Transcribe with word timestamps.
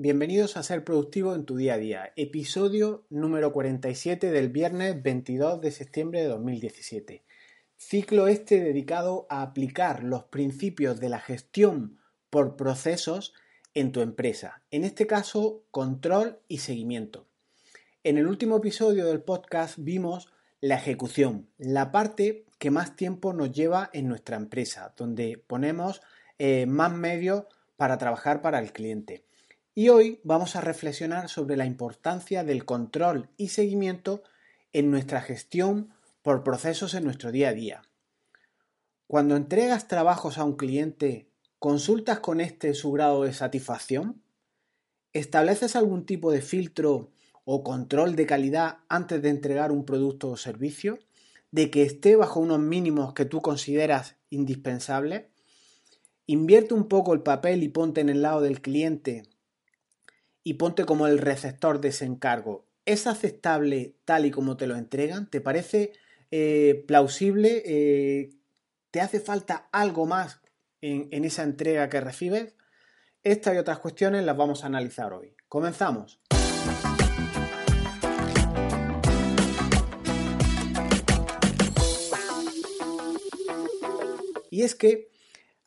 Bienvenidos 0.00 0.56
a 0.56 0.62
Ser 0.62 0.84
Productivo 0.84 1.34
en 1.34 1.44
tu 1.44 1.56
día 1.56 1.74
a 1.74 1.76
día, 1.76 2.12
episodio 2.14 3.04
número 3.10 3.52
47 3.52 4.30
del 4.30 4.48
viernes 4.48 5.02
22 5.02 5.60
de 5.60 5.72
septiembre 5.72 6.20
de 6.20 6.28
2017. 6.28 7.24
Ciclo 7.76 8.28
este 8.28 8.62
dedicado 8.62 9.26
a 9.28 9.42
aplicar 9.42 10.04
los 10.04 10.22
principios 10.22 11.00
de 11.00 11.08
la 11.08 11.18
gestión 11.18 11.98
por 12.30 12.54
procesos 12.54 13.34
en 13.74 13.90
tu 13.90 14.00
empresa, 14.00 14.62
en 14.70 14.84
este 14.84 15.08
caso 15.08 15.64
control 15.72 16.38
y 16.46 16.58
seguimiento. 16.58 17.26
En 18.04 18.18
el 18.18 18.28
último 18.28 18.58
episodio 18.58 19.04
del 19.06 19.24
podcast 19.24 19.78
vimos 19.78 20.32
la 20.60 20.76
ejecución, 20.76 21.48
la 21.58 21.90
parte 21.90 22.46
que 22.60 22.70
más 22.70 22.94
tiempo 22.94 23.32
nos 23.32 23.50
lleva 23.50 23.90
en 23.92 24.06
nuestra 24.06 24.36
empresa, 24.36 24.94
donde 24.96 25.42
ponemos 25.44 26.02
eh, 26.38 26.66
más 26.66 26.92
medios 26.92 27.46
para 27.76 27.98
trabajar 27.98 28.42
para 28.42 28.60
el 28.60 28.72
cliente. 28.72 29.24
Y 29.78 29.90
hoy 29.90 30.20
vamos 30.24 30.56
a 30.56 30.60
reflexionar 30.60 31.28
sobre 31.28 31.56
la 31.56 31.64
importancia 31.64 32.42
del 32.42 32.64
control 32.64 33.28
y 33.36 33.50
seguimiento 33.50 34.24
en 34.72 34.90
nuestra 34.90 35.20
gestión 35.20 35.90
por 36.22 36.42
procesos 36.42 36.94
en 36.94 37.04
nuestro 37.04 37.30
día 37.30 37.50
a 37.50 37.52
día. 37.52 37.82
Cuando 39.06 39.36
entregas 39.36 39.86
trabajos 39.86 40.36
a 40.36 40.42
un 40.42 40.56
cliente, 40.56 41.28
¿consultas 41.60 42.18
con 42.18 42.40
este 42.40 42.74
su 42.74 42.90
grado 42.90 43.22
de 43.22 43.32
satisfacción? 43.32 44.20
¿Estableces 45.12 45.76
algún 45.76 46.06
tipo 46.06 46.32
de 46.32 46.42
filtro 46.42 47.12
o 47.44 47.62
control 47.62 48.16
de 48.16 48.26
calidad 48.26 48.78
antes 48.88 49.22
de 49.22 49.28
entregar 49.28 49.70
un 49.70 49.84
producto 49.84 50.28
o 50.30 50.36
servicio? 50.36 50.98
¿De 51.52 51.70
que 51.70 51.84
esté 51.84 52.16
bajo 52.16 52.40
unos 52.40 52.58
mínimos 52.58 53.14
que 53.14 53.26
tú 53.26 53.40
consideras 53.40 54.16
indispensables? 54.28 55.26
Invierte 56.26 56.74
un 56.74 56.88
poco 56.88 57.14
el 57.14 57.22
papel 57.22 57.62
y 57.62 57.68
ponte 57.68 58.00
en 58.00 58.08
el 58.08 58.22
lado 58.22 58.40
del 58.40 58.60
cliente 58.60 59.22
y 60.48 60.54
ponte 60.54 60.86
como 60.86 61.06
el 61.06 61.18
receptor 61.18 61.78
de 61.78 61.88
ese 61.88 62.06
encargo. 62.06 62.64
¿Es 62.86 63.06
aceptable 63.06 63.96
tal 64.06 64.24
y 64.24 64.30
como 64.30 64.56
te 64.56 64.66
lo 64.66 64.76
entregan? 64.76 65.28
¿Te 65.28 65.42
parece 65.42 65.92
eh, 66.30 66.86
plausible? 66.88 67.62
Eh, 67.66 68.30
¿Te 68.90 69.02
hace 69.02 69.20
falta 69.20 69.68
algo 69.72 70.06
más 70.06 70.40
en, 70.80 71.06
en 71.10 71.26
esa 71.26 71.42
entrega 71.42 71.90
que 71.90 72.00
recibes? 72.00 72.54
Estas 73.22 73.56
y 73.56 73.58
otras 73.58 73.78
cuestiones 73.80 74.24
las 74.24 74.38
vamos 74.38 74.64
a 74.64 74.68
analizar 74.68 75.12
hoy. 75.12 75.36
Comenzamos. 75.48 76.18
Y 84.50 84.62
es 84.62 84.74
que 84.74 85.10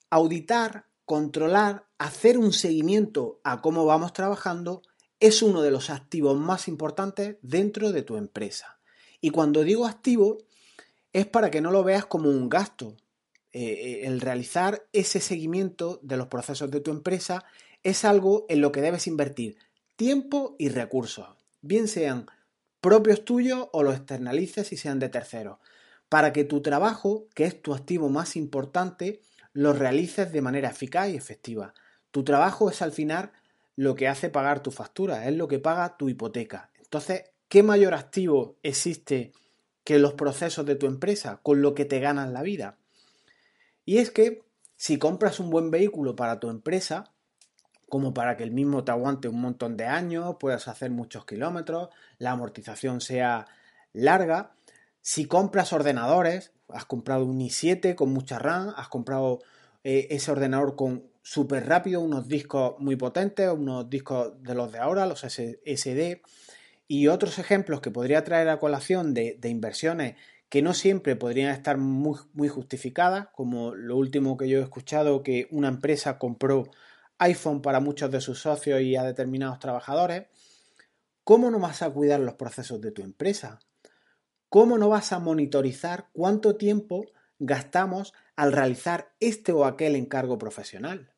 auditar 0.09 0.87
controlar, 1.11 1.87
hacer 1.97 2.37
un 2.37 2.53
seguimiento 2.53 3.41
a 3.43 3.61
cómo 3.61 3.85
vamos 3.85 4.13
trabajando 4.13 4.81
es 5.19 5.41
uno 5.41 5.61
de 5.61 5.69
los 5.69 5.89
activos 5.89 6.39
más 6.39 6.69
importantes 6.69 7.35
dentro 7.41 7.91
de 7.91 8.01
tu 8.01 8.15
empresa. 8.15 8.79
Y 9.19 9.31
cuando 9.31 9.65
digo 9.65 9.85
activo, 9.85 10.37
es 11.11 11.27
para 11.27 11.51
que 11.51 11.59
no 11.59 11.69
lo 11.69 11.83
veas 11.83 12.05
como 12.05 12.29
un 12.29 12.47
gasto. 12.47 12.95
Eh, 13.51 13.61
eh, 13.61 14.01
el 14.05 14.21
realizar 14.21 14.87
ese 14.93 15.19
seguimiento 15.19 15.99
de 16.01 16.15
los 16.15 16.27
procesos 16.27 16.71
de 16.71 16.79
tu 16.79 16.91
empresa 16.91 17.43
es 17.83 18.05
algo 18.05 18.45
en 18.47 18.61
lo 18.61 18.71
que 18.71 18.79
debes 18.79 19.05
invertir 19.05 19.57
tiempo 19.97 20.55
y 20.57 20.69
recursos, 20.69 21.27
bien 21.61 21.89
sean 21.89 22.27
propios 22.79 23.25
tuyos 23.25 23.67
o 23.73 23.83
los 23.83 23.97
externalices 23.97 24.71
y 24.71 24.77
sean 24.77 24.99
de 24.99 25.09
terceros, 25.09 25.57
para 26.07 26.31
que 26.31 26.45
tu 26.45 26.61
trabajo, 26.61 27.27
que 27.35 27.43
es 27.43 27.61
tu 27.61 27.73
activo 27.73 28.07
más 28.07 28.37
importante, 28.37 29.19
lo 29.53 29.73
realices 29.73 30.31
de 30.31 30.41
manera 30.41 30.69
eficaz 30.69 31.09
y 31.09 31.15
efectiva. 31.15 31.73
Tu 32.11 32.23
trabajo 32.23 32.69
es 32.69 32.81
al 32.81 32.91
final 32.91 33.31
lo 33.75 33.95
que 33.95 34.07
hace 34.07 34.29
pagar 34.29 34.61
tu 34.61 34.71
factura, 34.71 35.27
es 35.27 35.35
lo 35.35 35.47
que 35.47 35.59
paga 35.59 35.97
tu 35.97 36.09
hipoteca. 36.09 36.69
Entonces, 36.79 37.23
¿qué 37.47 37.63
mayor 37.63 37.93
activo 37.93 38.57
existe 38.63 39.31
que 39.83 39.99
los 39.99 40.13
procesos 40.13 40.65
de 40.65 40.75
tu 40.75 40.87
empresa 40.87 41.39
con 41.41 41.61
lo 41.61 41.73
que 41.73 41.85
te 41.85 41.99
ganas 41.99 42.29
la 42.29 42.41
vida? 42.41 42.77
Y 43.85 43.97
es 43.97 44.11
que 44.11 44.43
si 44.75 44.97
compras 44.97 45.39
un 45.39 45.49
buen 45.49 45.71
vehículo 45.71 46.15
para 46.15 46.39
tu 46.39 46.49
empresa, 46.49 47.13
como 47.89 48.13
para 48.13 48.37
que 48.37 48.43
el 48.43 48.51
mismo 48.51 48.83
te 48.83 48.91
aguante 48.91 49.27
un 49.27 49.41
montón 49.41 49.75
de 49.75 49.85
años, 49.85 50.37
puedas 50.39 50.67
hacer 50.67 50.91
muchos 50.91 51.25
kilómetros, 51.25 51.89
la 52.19 52.31
amortización 52.31 53.01
sea 53.01 53.47
larga, 53.93 54.53
si 55.01 55.25
compras 55.25 55.73
ordenadores, 55.73 56.51
has 56.69 56.85
comprado 56.85 57.25
un 57.25 57.39
i7 57.39 57.95
con 57.95 58.11
mucha 58.13 58.39
RAM, 58.39 58.73
has 58.77 58.87
comprado 58.87 59.39
eh, 59.83 60.07
ese 60.11 60.31
ordenador 60.31 60.75
con 60.75 61.03
súper 61.23 61.67
rápido, 61.67 62.01
unos 62.01 62.27
discos 62.27 62.75
muy 62.79 62.95
potentes, 62.95 63.49
unos 63.49 63.89
discos 63.89 64.41
de 64.41 64.55
los 64.55 64.71
de 64.71 64.79
ahora, 64.79 65.05
los 65.05 65.21
SSD, 65.21 66.21
y 66.87 67.07
otros 67.07 67.39
ejemplos 67.39 67.81
que 67.81 67.91
podría 67.91 68.23
traer 68.23 68.49
a 68.49 68.59
colación 68.59 69.13
de, 69.13 69.39
inversiones 69.43 70.15
que 70.49 70.61
no 70.61 70.73
siempre 70.73 71.15
podrían 71.15 71.51
estar 71.51 71.77
muy, 71.77 72.19
muy, 72.33 72.49
justificadas, 72.49 73.29
como 73.33 73.73
lo 73.73 73.95
último 73.95 74.35
que 74.35 74.49
yo 74.49 74.59
he 74.59 74.63
escuchado, 74.63 75.23
que 75.23 75.47
una 75.51 75.69
empresa 75.69 76.19
compró 76.19 76.69
iPhone 77.19 77.61
para 77.61 77.79
muchos 77.79 78.11
de 78.11 78.19
sus 78.19 78.41
socios 78.41 78.81
y 78.81 78.97
a 78.97 79.03
determinados 79.03 79.59
trabajadores. 79.59 80.25
¿Cómo 81.23 81.49
no 81.49 81.59
vas 81.59 81.81
a 81.81 81.89
cuidar 81.91 82.19
los 82.19 82.33
procesos 82.33 82.81
de 82.81 82.91
tu 82.91 83.01
empresa? 83.01 83.59
¿Cómo 84.51 84.77
no 84.77 84.89
vas 84.89 85.13
a 85.13 85.19
monitorizar 85.19 86.09
cuánto 86.11 86.57
tiempo 86.57 87.05
gastamos 87.39 88.13
al 88.35 88.51
realizar 88.51 89.13
este 89.21 89.53
o 89.53 89.63
aquel 89.63 89.95
encargo 89.95 90.37
profesional? 90.37 91.13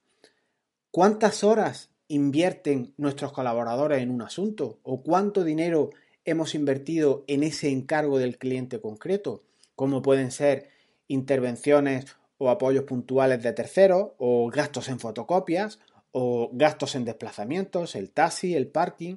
¿Cuántas 0.91 1.43
horas 1.43 1.89
invierten 2.07 2.93
nuestros 2.95 3.31
colaboradores 3.31 4.03
en 4.03 4.11
un 4.11 4.21
asunto? 4.21 4.77
¿O 4.83 5.01
cuánto 5.01 5.43
dinero 5.43 5.89
hemos 6.25 6.53
invertido 6.53 7.23
en 7.25 7.41
ese 7.41 7.71
encargo 7.71 8.19
del 8.19 8.37
cliente 8.37 8.79
concreto? 8.79 9.41
Como 9.75 10.03
pueden 10.03 10.29
ser 10.29 10.69
intervenciones 11.07 12.15
o 12.37 12.51
apoyos 12.51 12.83
puntuales 12.83 13.41
de 13.41 13.53
terceros, 13.53 14.11
o 14.19 14.47
gastos 14.51 14.89
en 14.89 14.99
fotocopias, 14.99 15.79
o 16.11 16.51
gastos 16.53 16.93
en 16.93 17.03
desplazamientos, 17.03 17.95
el 17.95 18.11
taxi, 18.11 18.53
el 18.53 18.67
parking, 18.67 19.15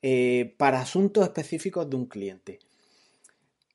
eh, 0.00 0.54
para 0.58 0.80
asuntos 0.80 1.24
específicos 1.24 1.90
de 1.90 1.96
un 1.96 2.06
cliente. 2.06 2.60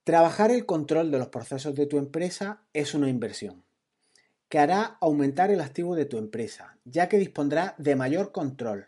Trabajar 0.07 0.51
el 0.51 0.65
control 0.65 1.11
de 1.11 1.19
los 1.19 1.27
procesos 1.27 1.75
de 1.75 1.85
tu 1.85 1.97
empresa 1.97 2.61
es 2.71 2.93
una 2.93 3.09
inversión 3.09 3.65
que 4.47 4.57
hará 4.57 4.97
aumentar 5.01 5.51
el 5.51 5.59
activo 5.59 5.95
de 5.97 6.05
tu 6.05 6.17
empresa, 6.17 6.77
ya 6.85 7.09
que 7.09 7.17
dispondrá 7.17 7.75
de 7.77 7.97
mayor 7.97 8.31
control. 8.31 8.85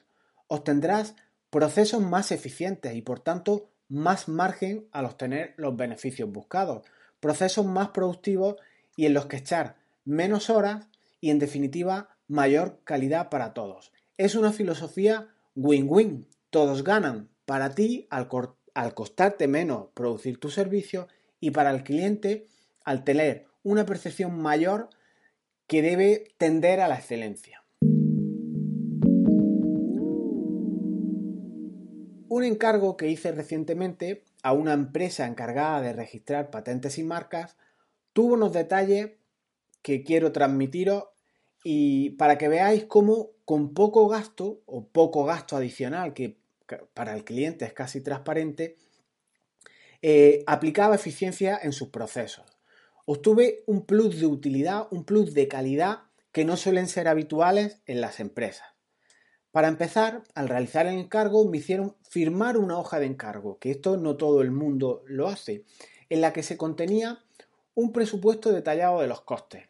Obtendrás 0.48 1.16
procesos 1.50 2.02
más 2.02 2.32
eficientes 2.32 2.96
y 2.96 3.02
por 3.02 3.20
tanto 3.20 3.70
más 3.90 4.30
margen 4.30 4.88
al 4.94 5.08
obtener 5.08 5.56
los 5.58 5.76
beneficios 5.76 6.32
buscados, 6.32 6.88
procesos 7.20 7.66
más 7.66 7.90
productivos 7.90 8.56
y 8.96 9.06
en 9.06 9.14
los 9.14 9.26
que 9.26 9.36
echar 9.36 9.76
menos 10.06 10.50
horas 10.50 10.88
y 11.20 11.32
en 11.32 11.40
definitiva 11.40 12.16
mayor 12.30 12.80
calidad 12.86 13.28
para 13.28 13.54
todos. 13.54 13.92
Es 14.16 14.36
una 14.36 14.54
filosofía 14.54 15.28
win-win, 15.54 16.30
todos 16.50 16.86
ganan. 16.86 17.28
Para 17.44 17.76
ti, 17.76 18.08
al, 18.10 18.30
al 18.74 18.94
costarte 18.94 19.48
menos 19.48 19.88
producir 19.94 20.40
tu 20.40 20.50
servicio 20.50 21.08
y 21.40 21.52
para 21.52 21.72
el 21.72 21.84
cliente 21.84 22.48
al 22.84 23.04
tener 23.04 23.48
una 23.64 23.86
percepción 23.86 24.40
mayor 24.42 24.90
que 25.68 25.82
debe 25.82 26.34
tender 26.38 26.80
a 26.80 26.88
la 26.88 26.96
excelencia. 26.96 27.64
Un 32.30 32.44
encargo 32.44 32.96
que 32.96 33.10
hice 33.10 33.32
recientemente 33.32 34.24
a 34.44 34.54
una 34.54 34.74
empresa 34.74 35.28
encargada 35.28 35.82
de 35.82 35.94
registrar 35.94 36.52
patentes 36.52 36.98
y 36.98 37.04
marcas 37.04 37.58
tuvo 38.14 38.36
unos 38.36 38.54
detalles 38.54 39.12
que 39.82 40.04
quiero 40.04 40.32
transmitiros 40.32 41.06
y 41.64 42.12
para 42.12 42.38
que 42.38 42.48
veáis 42.48 42.86
cómo 42.86 43.32
con 43.46 43.74
poco 43.74 44.08
gasto 44.08 44.62
o 44.66 44.88
poco 44.88 45.26
gasto 45.26 45.58
adicional 45.58 46.14
que 46.14 46.38
para 46.94 47.14
el 47.14 47.24
cliente 47.24 47.66
es 47.66 47.74
casi 47.74 48.02
transparente, 48.02 48.78
eh, 50.02 50.44
aplicaba 50.48 50.96
eficiencia 50.96 51.60
en 51.62 51.74
sus 51.74 51.90
procesos. 51.90 52.46
Obtuve 53.06 53.64
un 53.66 53.86
plus 53.86 54.20
de 54.20 54.28
utilidad, 54.28 54.88
un 54.92 55.04
plus 55.04 55.34
de 55.34 55.48
calidad 55.48 56.04
que 56.32 56.46
no 56.46 56.58
suelen 56.58 56.88
ser 56.88 57.08
habituales 57.08 57.82
en 57.86 58.02
las 58.02 58.20
empresas. 58.20 58.68
Para 59.52 59.68
empezar, 59.68 60.24
al 60.36 60.48
realizar 60.48 60.86
el 60.86 61.00
encargo 61.00 61.50
me 61.50 61.58
hicieron 61.58 61.96
firmar 62.08 62.58
una 62.58 62.78
hoja 62.78 63.00
de 63.00 63.08
encargo, 63.08 63.58
que 63.58 63.72
esto 63.72 63.98
no 63.98 64.16
todo 64.16 64.42
el 64.42 64.52
mundo 64.52 65.04
lo 65.08 65.28
hace, 65.28 65.66
en 66.10 66.22
la 66.22 66.34
que 66.34 66.44
se 66.44 66.56
contenía 66.56 67.24
un 67.74 67.92
presupuesto 67.92 68.52
detallado 68.52 69.02
de 69.02 69.08
los 69.08 69.22
costes. 69.22 69.68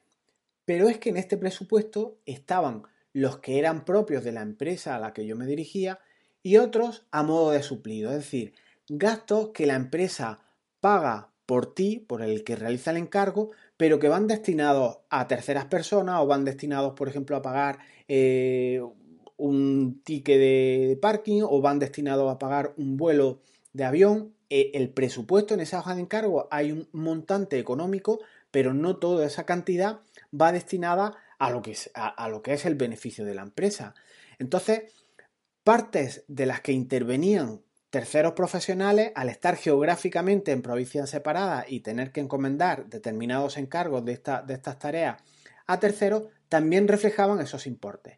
Pero 0.66 0.90
es 0.90 0.98
que 0.98 1.10
en 1.10 1.18
este 1.18 1.38
presupuesto 1.38 2.20
estaban 2.26 2.84
los 3.14 3.40
que 3.40 3.58
eran 3.58 3.86
propios 3.86 4.24
de 4.24 4.34
la 4.34 4.42
empresa 4.42 4.96
a 4.96 5.00
la 5.00 5.14
que 5.14 5.26
yo 5.26 5.36
me 5.36 5.46
dirigía 5.46 6.00
y 6.44 6.58
otros 6.58 7.06
a 7.12 7.24
modo 7.24 7.52
de 7.52 7.64
suplido, 7.64 8.12
es 8.12 8.18
decir, 8.18 8.54
gastos 8.88 9.50
que 9.50 9.66
la 9.66 9.76
empresa 9.76 10.40
paga 10.80 11.30
por 11.46 11.74
ti, 11.74 11.98
por 11.98 12.22
el 12.22 12.44
que 12.44 12.56
realiza 12.56 12.92
el 12.92 12.98
encargo, 12.98 13.52
pero 13.76 13.98
que 13.98 14.08
van 14.08 14.28
destinados 14.28 15.00
a 15.10 15.28
terceras 15.28 15.66
personas 15.66 16.20
o 16.20 16.28
van 16.28 16.46
destinados, 16.46 16.94
por 16.94 17.10
ejemplo, 17.10 17.36
a 17.36 17.42
pagar 17.42 17.80
eh, 18.08 18.82
un 19.38 20.02
ticket 20.04 20.38
de 20.38 21.00
parking 21.02 21.42
o 21.44 21.62
van 21.62 21.80
destinados 21.80 22.32
a 22.32 22.38
pagar 22.38 22.74
un 22.78 22.98
vuelo 22.98 23.42
de 23.74 23.86
avión. 23.86 24.36
Eh, 24.50 24.72
el 24.76 24.90
presupuesto 24.90 25.54
en 25.54 25.62
esa 25.62 25.80
hoja 25.80 25.96
de 25.96 26.02
encargo 26.02 26.48
hay 26.52 26.72
un 26.72 26.88
montante 26.92 27.58
económico, 27.58 28.20
pero 28.52 28.74
no 28.74 28.98
toda 28.98 29.26
esa 29.26 29.46
cantidad 29.46 30.02
va 30.40 30.52
destinada 30.52 31.16
a 31.40 31.50
lo 31.50 31.62
que 31.62 31.72
es, 31.72 31.90
a 31.96 32.30
lo 32.30 32.42
que 32.44 32.54
es 32.54 32.66
el 32.66 32.76
beneficio 32.76 33.26
de 33.26 33.34
la 33.34 33.42
empresa. 33.42 33.96
Entonces, 34.40 34.94
partes 35.70 36.24
de 36.28 36.48
las 36.48 36.62
que 36.62 36.72
intervenían 36.72 37.62
terceros 37.92 38.34
profesionales, 38.34 39.12
al 39.14 39.30
estar 39.30 39.56
geográficamente 39.56 40.52
en 40.52 40.64
provincias 40.64 41.12
separadas 41.12 41.66
y 41.68 41.82
tener 41.82 42.12
que 42.12 42.22
encomendar 42.22 42.88
determinados 42.88 43.56
encargos 43.56 44.04
de, 44.04 44.20
de 44.48 44.54
estas 44.56 44.80
tareas 44.80 45.22
a 45.68 45.80
terceros, 45.80 46.24
también 46.48 46.88
reflejaban 46.88 47.40
esos 47.40 47.68
importes. 47.68 48.18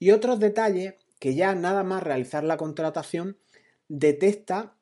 Y 0.00 0.10
otros 0.10 0.40
detalles 0.40 0.94
que 1.20 1.36
ya 1.36 1.54
nada 1.54 1.84
más 1.84 2.02
realizar 2.02 2.42
la 2.42 2.56
contratación 2.56 3.38
detecta 3.86 4.74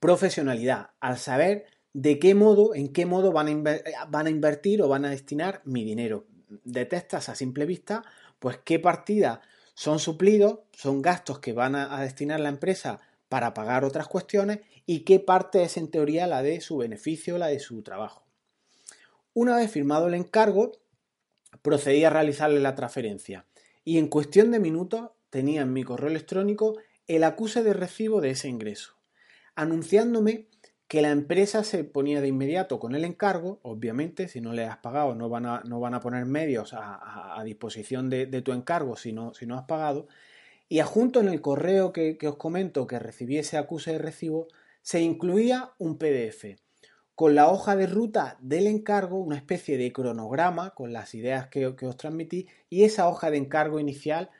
profesionalidad, 0.00 0.90
al 1.00 1.16
saber 1.16 1.64
de 1.94 2.18
qué 2.18 2.34
modo, 2.34 2.74
en 2.74 2.92
qué 2.92 3.06
modo 3.06 3.32
van 3.32 3.66
a, 3.66 4.04
van 4.04 4.26
a 4.26 4.30
invertir 4.30 4.82
o 4.82 4.88
van 4.88 5.06
a 5.06 5.10
destinar 5.10 5.62
mi 5.64 5.82
dinero. 5.82 6.26
Detectas 6.64 7.30
a 7.30 7.34
simple 7.34 7.64
vista, 7.64 8.04
pues 8.38 8.58
qué 8.62 8.78
partidas 8.78 9.38
son 9.78 10.00
suplidos, 10.00 10.58
son 10.72 11.02
gastos 11.02 11.38
que 11.38 11.52
van 11.52 11.76
a, 11.76 12.00
destinar 12.00 12.40
la 12.40 12.48
empresa 12.48 12.98
para 13.28 13.54
pagar 13.54 13.84
otras 13.84 14.08
cuestiones 14.08 14.58
y 14.86 15.04
qué 15.04 15.20
parte 15.20 15.62
es 15.62 15.76
en 15.76 15.88
teoría 15.88 16.26
la 16.26 16.42
de 16.42 16.60
su 16.60 16.78
beneficio, 16.78 17.38
la 17.38 17.46
de 17.46 17.60
su 17.60 17.80
trabajo. 17.82 18.26
Una 19.34 19.54
vez 19.54 19.70
firmado 19.70 20.08
el 20.08 20.14
encargo, 20.14 20.72
procedí 21.62 22.02
a 22.02 22.10
realizarle 22.10 22.58
la 22.58 22.74
transferencia 22.74 23.46
y 23.84 23.98
en 23.98 24.08
cuestión 24.08 24.50
de 24.50 24.58
minutos 24.58 25.10
tenía 25.30 25.62
en 25.62 25.72
mi 25.72 25.84
correo 25.84 26.10
electrónico 26.10 26.76
el 27.06 27.22
acuse 27.22 27.62
de 27.62 27.72
recibo 27.72 28.20
de 28.20 28.30
ese 28.30 28.48
ingreso, 28.48 28.96
anunciándome 29.54 30.48
que 30.88 31.02
la 31.02 31.10
empresa 31.10 31.64
se 31.64 31.84
ponía 31.84 32.22
de 32.22 32.28
inmediato 32.28 32.80
con 32.80 32.94
el 32.94 33.04
encargo, 33.04 33.60
obviamente, 33.62 34.26
si 34.26 34.40
no 34.40 34.54
le 34.54 34.64
has 34.64 34.78
pagado 34.78 35.14
no 35.14 35.28
van 35.28 35.44
a, 35.44 35.62
no 35.66 35.80
van 35.80 35.92
a 35.92 36.00
poner 36.00 36.24
medios 36.24 36.72
a, 36.72 37.42
disposición 37.44 38.08
de, 38.08 38.26
tu 38.42 38.52
encargo 38.52 38.96
si 38.96 39.12
no, 39.12 39.34
si 39.34 39.46
no 39.46 39.56
has 39.56 39.66
pagado, 39.66 40.08
y 40.66 40.80
adjunto 40.80 41.20
en 41.20 41.28
el 41.28 41.42
correo 41.42 41.92
que, 41.92 42.18
os 42.26 42.36
comento 42.36 42.86
que 42.86 42.98
recibí 42.98 43.36
ese 43.36 43.58
acuse 43.58 43.92
de 43.92 43.98
recibo, 43.98 44.48
se 44.80 45.02
incluía 45.02 45.72
un 45.78 45.98
PDF 45.98 46.56
con 47.14 47.34
la 47.34 47.48
hoja 47.48 47.76
de 47.76 47.86
ruta 47.86 48.38
del 48.40 48.66
encargo, 48.66 49.18
una 49.18 49.36
especie 49.36 49.76
de 49.76 49.92
cronograma 49.92 50.70
con 50.70 50.92
las 50.92 51.14
ideas 51.14 51.48
que, 51.48 51.74
que 51.76 51.86
os 51.86 51.96
transmití, 51.96 52.48
y 52.70 52.84
esa 52.84 53.08
hoja 53.08 53.30
de 53.30 53.36
encargo 53.36 53.78
inicial 53.78 54.30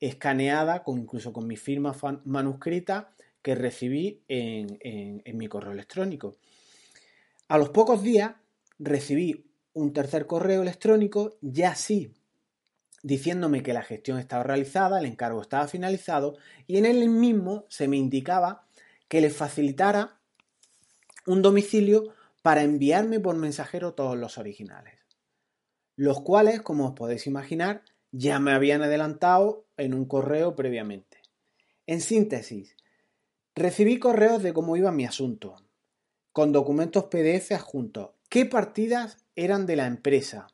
escaneada, 0.00 0.84
con, 0.84 0.98
incluso 0.98 1.32
con 1.32 1.46
mi 1.46 1.56
firma 1.56 1.94
manuscrita, 2.24 3.12
que 3.42 3.54
recibí 3.54 4.22
en, 4.28 5.22
mi 5.36 5.48
correo 5.48 5.72
electrónico. 5.72 6.36
A 7.48 7.58
los 7.58 7.70
pocos 7.70 8.02
días 8.02 8.34
recibí 8.78 9.46
un 9.72 9.92
tercer 9.92 10.26
correo 10.26 10.62
electrónico, 10.62 11.38
ya 11.40 11.74
sí, 11.74 12.14
diciéndome 13.02 13.62
que 13.62 13.72
la 13.72 13.82
gestión 13.82 14.18
estaba 14.18 14.42
realizada, 14.42 14.98
el 14.98 15.06
encargo 15.06 15.40
estaba 15.40 15.68
finalizado 15.68 16.36
y 16.66 16.78
en 16.78 16.86
él 16.86 17.08
mismo 17.08 17.64
se 17.68 17.88
me 17.88 17.96
indicaba 17.96 18.66
que 19.08 19.20
le 19.20 19.30
facilitara 19.30 20.20
un 21.26 21.42
domicilio 21.42 22.14
para 22.42 22.62
enviarme 22.62 23.20
por 23.20 23.36
mensajero 23.36 23.94
todos 23.94 24.16
los 24.16 24.38
originales, 24.38 25.06
los 25.96 26.20
cuales, 26.22 26.62
como 26.62 26.86
os 26.86 26.92
podéis 26.94 27.26
imaginar, 27.26 27.82
ya 28.10 28.38
me 28.38 28.52
habían 28.52 28.82
adelantado 28.82 29.66
en 29.76 29.94
un 29.94 30.06
correo 30.06 30.56
previamente. 30.56 31.18
En 31.86 32.00
síntesis, 32.00 32.76
Recibí 33.58 33.98
correos 33.98 34.40
de 34.44 34.52
cómo 34.52 34.76
iba 34.76 34.92
mi 34.92 35.04
asunto, 35.04 35.56
con 36.30 36.52
documentos 36.52 37.06
PDF 37.06 37.50
adjuntos. 37.50 38.10
¿Qué 38.28 38.46
partidas 38.46 39.16
eran 39.34 39.66
de 39.66 39.74
la 39.74 39.88
empresa? 39.88 40.46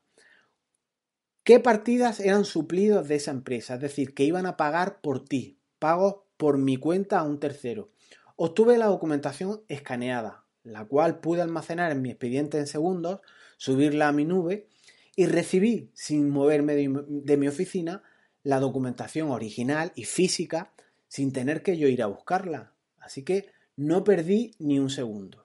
¿Qué 1.42 1.60
partidas 1.60 2.18
eran 2.18 2.46
suplidos 2.46 3.06
de 3.06 3.16
esa 3.16 3.30
empresa? 3.30 3.74
Es 3.74 3.82
decir, 3.82 4.14
que 4.14 4.24
iban 4.24 4.46
a 4.46 4.56
pagar 4.56 5.02
por 5.02 5.22
ti, 5.22 5.58
pagos 5.78 6.22
por 6.38 6.56
mi 6.56 6.78
cuenta 6.78 7.18
a 7.18 7.24
un 7.24 7.40
tercero. 7.40 7.90
Obtuve 8.36 8.78
la 8.78 8.86
documentación 8.86 9.60
escaneada, 9.68 10.46
la 10.62 10.86
cual 10.86 11.20
pude 11.20 11.42
almacenar 11.42 11.92
en 11.92 12.00
mi 12.00 12.08
expediente 12.08 12.58
en 12.58 12.66
segundos, 12.66 13.20
subirla 13.58 14.08
a 14.08 14.12
mi 14.12 14.24
nube 14.24 14.66
y 15.14 15.26
recibí, 15.26 15.90
sin 15.92 16.30
moverme 16.30 16.74
de, 16.74 17.36
mi 17.36 17.48
oficina, 17.48 18.02
la 18.42 18.60
documentación 18.60 19.30
original 19.30 19.92
y 19.94 20.04
física 20.04 20.72
sin 21.06 21.34
tener 21.34 21.62
que 21.62 21.76
yo 21.76 21.86
ir 21.86 22.02
a 22.02 22.06
buscarla. 22.06 22.73
Así 23.04 23.22
que 23.22 23.50
no 23.76 24.04
perdí 24.04 24.52
ni 24.58 24.78
un 24.78 24.90
segundo. 24.90 25.42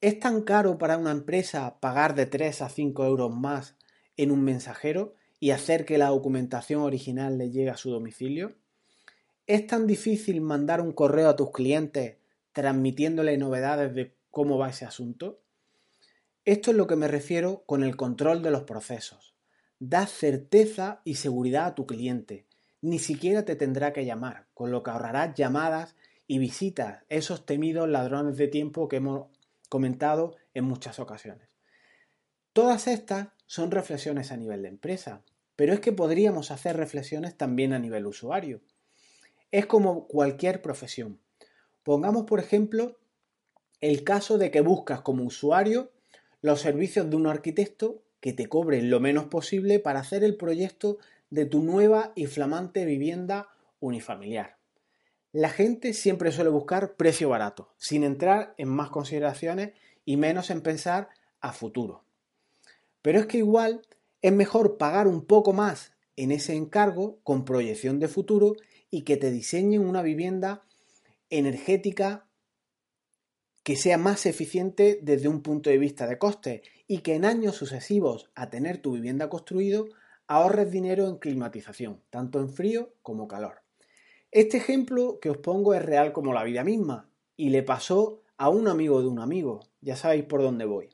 ¿Es 0.00 0.18
tan 0.18 0.42
caro 0.42 0.78
para 0.78 0.96
una 0.96 1.10
empresa 1.10 1.78
pagar 1.80 2.14
de 2.14 2.26
3 2.26 2.62
a 2.62 2.68
5 2.68 3.04
euros 3.04 3.34
más 3.34 3.76
en 4.16 4.30
un 4.30 4.42
mensajero 4.42 5.14
y 5.38 5.50
hacer 5.50 5.84
que 5.84 5.98
la 5.98 6.08
documentación 6.08 6.82
original 6.82 7.36
le 7.36 7.50
llegue 7.50 7.70
a 7.70 7.76
su 7.76 7.90
domicilio? 7.90 8.54
¿Es 9.46 9.66
tan 9.66 9.86
difícil 9.86 10.40
mandar 10.40 10.80
un 10.80 10.92
correo 10.92 11.28
a 11.28 11.36
tus 11.36 11.50
clientes 11.50 12.16
transmitiéndole 12.52 13.36
novedades 13.36 13.94
de 13.94 14.14
cómo 14.30 14.56
va 14.58 14.70
ese 14.70 14.84
asunto? 14.84 15.40
Esto 16.44 16.70
es 16.70 16.76
lo 16.76 16.86
que 16.86 16.96
me 16.96 17.08
refiero 17.08 17.64
con 17.66 17.82
el 17.82 17.96
control 17.96 18.42
de 18.42 18.50
los 18.50 18.62
procesos. 18.62 19.34
Da 19.78 20.06
certeza 20.06 21.00
y 21.04 21.16
seguridad 21.16 21.66
a 21.66 21.74
tu 21.74 21.86
cliente. 21.86 22.46
Ni 22.80 22.98
siquiera 22.98 23.44
te 23.44 23.56
tendrá 23.56 23.92
que 23.92 24.06
llamar, 24.06 24.46
con 24.54 24.70
lo 24.70 24.82
que 24.82 24.90
ahorrarás 24.90 25.34
llamadas 25.34 25.96
y 26.30 26.38
visitas 26.38 27.02
esos 27.08 27.44
temidos 27.44 27.88
ladrones 27.88 28.36
de 28.36 28.46
tiempo 28.46 28.86
que 28.86 28.98
hemos 28.98 29.26
comentado 29.68 30.36
en 30.54 30.62
muchas 30.62 31.00
ocasiones. 31.00 31.48
Todas 32.52 32.86
estas 32.86 33.30
son 33.46 33.72
reflexiones 33.72 34.30
a 34.30 34.36
nivel 34.36 34.62
de 34.62 34.68
empresa, 34.68 35.24
pero 35.56 35.72
es 35.72 35.80
que 35.80 35.90
podríamos 35.90 36.52
hacer 36.52 36.76
reflexiones 36.76 37.36
también 37.36 37.72
a 37.72 37.80
nivel 37.80 38.06
usuario. 38.06 38.60
Es 39.50 39.66
como 39.66 40.06
cualquier 40.06 40.62
profesión. 40.62 41.18
Pongamos, 41.82 42.26
por 42.26 42.38
ejemplo, 42.38 42.96
el 43.80 44.04
caso 44.04 44.38
de 44.38 44.52
que 44.52 44.60
buscas 44.60 45.00
como 45.00 45.24
usuario 45.24 45.90
los 46.42 46.60
servicios 46.60 47.10
de 47.10 47.16
un 47.16 47.26
arquitecto 47.26 48.04
que 48.20 48.32
te 48.32 48.46
cobre 48.46 48.80
lo 48.82 49.00
menos 49.00 49.24
posible 49.24 49.80
para 49.80 49.98
hacer 49.98 50.22
el 50.22 50.36
proyecto 50.36 50.98
de 51.28 51.44
tu 51.46 51.60
nueva 51.60 52.12
y 52.14 52.26
flamante 52.26 52.84
vivienda 52.84 53.48
unifamiliar. 53.80 54.59
La 55.32 55.50
gente 55.50 55.92
siempre 55.92 56.32
suele 56.32 56.50
buscar 56.50 56.96
precio 56.96 57.28
barato, 57.28 57.72
sin 57.76 58.02
entrar 58.02 58.52
en 58.58 58.68
más 58.68 58.90
consideraciones 58.90 59.72
y 60.04 60.16
menos 60.16 60.50
en 60.50 60.60
pensar 60.60 61.08
a 61.40 61.52
futuro. 61.52 62.04
Pero 63.00 63.20
es 63.20 63.26
que 63.26 63.38
igual 63.38 63.82
es 64.22 64.32
mejor 64.32 64.76
pagar 64.76 65.06
un 65.06 65.24
poco 65.24 65.52
más 65.52 65.92
en 66.16 66.32
ese 66.32 66.54
encargo 66.54 67.20
con 67.22 67.44
proyección 67.44 68.00
de 68.00 68.08
futuro 68.08 68.56
y 68.90 69.02
que 69.02 69.16
te 69.16 69.30
diseñen 69.30 69.86
una 69.86 70.02
vivienda 70.02 70.64
energética 71.30 72.26
que 73.62 73.76
sea 73.76 73.98
más 73.98 74.26
eficiente 74.26 74.98
desde 75.00 75.28
un 75.28 75.42
punto 75.42 75.70
de 75.70 75.78
vista 75.78 76.08
de 76.08 76.18
coste 76.18 76.62
y 76.88 76.98
que 76.98 77.14
en 77.14 77.24
años 77.24 77.54
sucesivos 77.54 78.30
a 78.34 78.50
tener 78.50 78.78
tu 78.78 78.94
vivienda 78.94 79.28
construido 79.28 79.86
ahorres 80.26 80.72
dinero 80.72 81.08
en 81.08 81.18
climatización, 81.18 82.02
tanto 82.10 82.40
en 82.40 82.48
frío 82.48 82.94
como 83.02 83.28
calor. 83.28 83.62
Este 84.32 84.58
ejemplo 84.58 85.18
que 85.20 85.28
os 85.28 85.38
pongo 85.38 85.74
es 85.74 85.82
real 85.82 86.12
como 86.12 86.32
la 86.32 86.44
vida 86.44 86.62
misma 86.62 87.10
y 87.36 87.50
le 87.50 87.64
pasó 87.64 88.22
a 88.36 88.48
un 88.48 88.68
amigo 88.68 89.02
de 89.02 89.08
un 89.08 89.18
amigo. 89.18 89.60
Ya 89.80 89.96
sabéis 89.96 90.24
por 90.24 90.40
dónde 90.40 90.66
voy. 90.66 90.88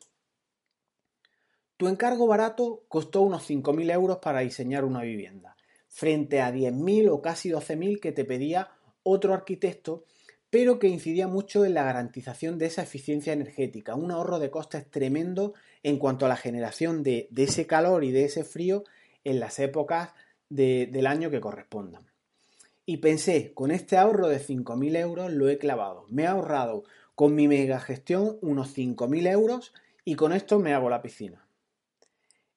Tu 1.77 1.89
encargo 1.89 2.27
barato 2.27 2.85
costó 2.89 3.21
unos 3.21 3.49
5.000 3.49 3.93
euros 3.93 4.19
para 4.19 4.41
diseñar 4.41 4.87
una 4.87 5.03
vivienda, 5.03 5.55
frente 5.87 6.41
a 6.41 6.51
10.000 6.51 7.11
o 7.11 7.21
casi 7.21 7.51
12.000 7.51 8.01
que 8.01 8.13
te 8.13 8.25
pedía 8.25 8.71
otro 9.03 9.35
arquitecto, 9.35 10.07
pero 10.49 10.79
que 10.79 10.89
incidía 10.89 11.29
mucho 11.29 11.67
en 11.67 11.75
la 11.75 11.85
garantización 11.85 12.57
de 12.57 12.67
esa 12.67 12.85
eficiencia 12.85 13.35
energética, 13.35 13.95
un 13.95 14.13
ahorro 14.13 14.39
de 14.39 14.51
costes 14.51 14.91
tremendo 14.91 15.53
en 15.83 15.99
cuanto 15.99 16.25
a 16.25 16.31
la 16.31 16.37
generación 16.37 17.03
de, 17.03 17.29
ese 17.37 17.67
calor 17.67 18.03
y 18.03 18.13
de 18.13 18.25
ese 18.25 18.45
frío 18.45 18.85
en 19.25 19.41
las 19.41 19.59
épocas 19.59 20.15
del 20.49 21.07
año 21.07 21.31
que 21.31 21.41
correspondan. 21.41 22.16
Y 22.89 22.99
pensé, 22.99 23.53
con 23.53 23.73
este 23.73 23.97
ahorro 23.97 24.29
de 24.29 24.39
5.000 24.39 24.97
euros 24.97 25.33
lo 25.33 25.49
he 25.49 25.59
clavado. 25.59 26.07
Me 26.09 26.23
he 26.23 26.27
ahorrado 26.27 26.85
con 27.17 27.35
mi 27.35 27.49
mega 27.49 27.81
gestión 27.81 28.39
unos 28.43 28.77
5.000 28.77 29.29
euros 29.29 29.75
y 30.05 30.15
con 30.15 30.33
esto 30.33 30.61
me 30.61 30.73
hago 30.73 30.89
la 30.89 31.03
piscina. 31.03 31.49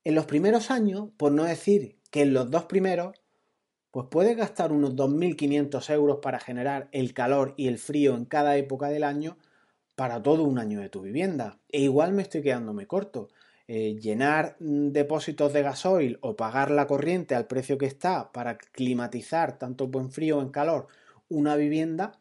En 0.04 0.14
los 0.14 0.26
primeros 0.26 0.70
años, 0.70 1.10
por 1.18 1.32
no 1.32 1.46
decir 1.46 1.98
que 2.12 2.22
en 2.22 2.34
los 2.34 2.52
dos 2.52 2.66
primeros, 2.66 3.20
pues 3.90 4.06
puedes 4.12 4.38
gastar 4.38 4.72
unos 4.72 4.96
2.500 4.96 5.90
euros 5.94 6.20
para 6.22 6.40
generar 6.40 6.90
el 6.92 7.16
calor 7.16 7.56
y 7.58 7.68
el 7.68 7.80
frío 7.80 8.16
en 8.16 8.26
cada 8.26 8.56
época 8.56 8.90
del 8.90 9.04
año 9.04 9.38
para 9.96 10.22
todo 10.22 10.44
un 10.44 10.60
año 10.60 10.80
de 10.80 10.90
tu 10.90 11.02
vivienda. 11.02 11.60
E 11.70 11.82
igual 11.82 12.14
me 12.14 12.22
estoy 12.22 12.44
quedándome 12.44 12.86
corto. 12.86 13.30
Eh, 13.72 14.00
llenar 14.02 14.56
mm, 14.60 14.88
depósitos 14.88 15.54
de 15.54 15.62
gasoil 15.62 16.18
o 16.22 16.36
pagar 16.36 16.72
la 16.72 16.88
corriente 16.88 17.36
al 17.36 17.46
precio 17.46 17.78
que 17.78 17.86
está 17.86 18.32
para 18.32 18.58
climatizar 18.58 19.60
tanto 19.60 19.88
en 19.94 20.10
frío 20.10 20.42
en 20.42 20.50
calor 20.50 20.88
una 21.28 21.56
vivienda, 21.56 22.20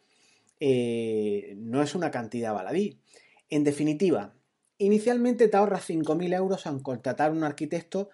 eh, 0.60 1.54
no 1.56 1.82
es 1.82 1.94
una 1.94 2.10
cantidad 2.10 2.52
baladí. 2.52 3.00
En 3.48 3.64
definitiva, 3.64 4.34
inicialmente 4.76 5.48
te 5.48 5.56
ahorras 5.56 5.88
5.000 5.88 6.34
euros 6.34 6.66
en 6.66 6.80
contratar 6.80 7.32
un 7.32 7.42
arquitecto, 7.42 8.10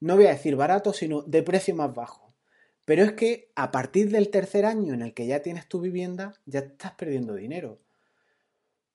no 0.00 0.16
voy 0.16 0.24
a 0.24 0.30
decir 0.30 0.56
barato, 0.56 0.94
sino 0.94 1.20
de 1.20 1.42
precio 1.42 1.74
más 1.74 1.94
bajo. 1.94 2.32
Pero 2.86 3.02
es 3.02 3.12
que 3.12 3.52
a 3.54 3.70
partir 3.70 4.10
del 4.10 4.30
tercer 4.30 4.64
año 4.64 4.94
en 4.94 5.02
el 5.02 5.12
que 5.12 5.26
ya 5.26 5.42
tienes 5.42 5.68
tu 5.68 5.78
vivienda, 5.78 6.32
ya 6.46 6.60
estás 6.60 6.92
perdiendo 6.92 7.34
dinero. 7.34 7.82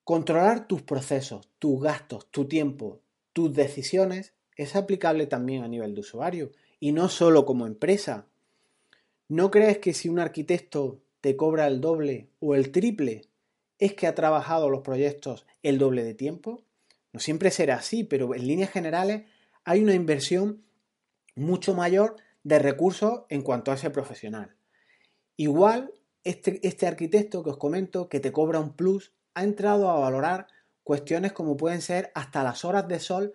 Controlar 0.03 0.67
tus 0.67 0.81
procesos, 0.81 1.47
tus 1.59 1.79
gastos, 1.79 2.31
tu 2.31 2.47
tiempo, 2.47 3.02
tus 3.33 3.53
decisiones 3.53 4.33
es 4.55 4.75
aplicable 4.75 5.27
también 5.27 5.63
a 5.63 5.67
nivel 5.67 5.93
de 5.95 6.01
usuario 6.01 6.51
y 6.79 6.91
no 6.91 7.09
solo 7.09 7.45
como 7.45 7.65
empresa. 7.65 8.27
¿No 9.27 9.51
crees 9.51 9.79
que 9.79 9.93
si 9.93 10.09
un 10.09 10.19
arquitecto 10.19 11.01
te 11.21 11.35
cobra 11.35 11.67
el 11.67 11.81
doble 11.81 12.29
o 12.39 12.55
el 12.55 12.71
triple 12.71 13.21
es 13.79 13.93
que 13.93 14.07
ha 14.07 14.15
trabajado 14.15 14.69
los 14.69 14.81
proyectos 14.81 15.45
el 15.63 15.77
doble 15.77 16.03
de 16.03 16.13
tiempo? 16.13 16.63
No 17.11 17.19
siempre 17.19 17.51
será 17.51 17.75
así, 17.75 18.03
pero 18.03 18.35
en 18.35 18.47
líneas 18.47 18.71
generales 18.71 19.23
hay 19.63 19.81
una 19.81 19.93
inversión 19.93 20.63
mucho 21.35 21.73
mayor 21.73 22.17
de 22.43 22.59
recursos 22.59 23.21
en 23.29 23.41
cuanto 23.41 23.71
a 23.71 23.75
ese 23.75 23.89
profesional. 23.89 24.55
Igual, 25.37 25.93
este, 26.23 26.59
este 26.67 26.85
arquitecto 26.85 27.43
que 27.43 27.51
os 27.51 27.57
comento, 27.57 28.09
que 28.09 28.19
te 28.19 28.31
cobra 28.31 28.59
un 28.59 28.73
plus, 28.73 29.13
ha 29.33 29.43
entrado 29.43 29.89
a 29.89 29.99
valorar 29.99 30.47
cuestiones 30.83 31.33
como 31.33 31.57
pueden 31.57 31.81
ser 31.81 32.11
hasta 32.13 32.43
las 32.43 32.65
horas 32.65 32.87
de 32.87 32.99
sol 32.99 33.33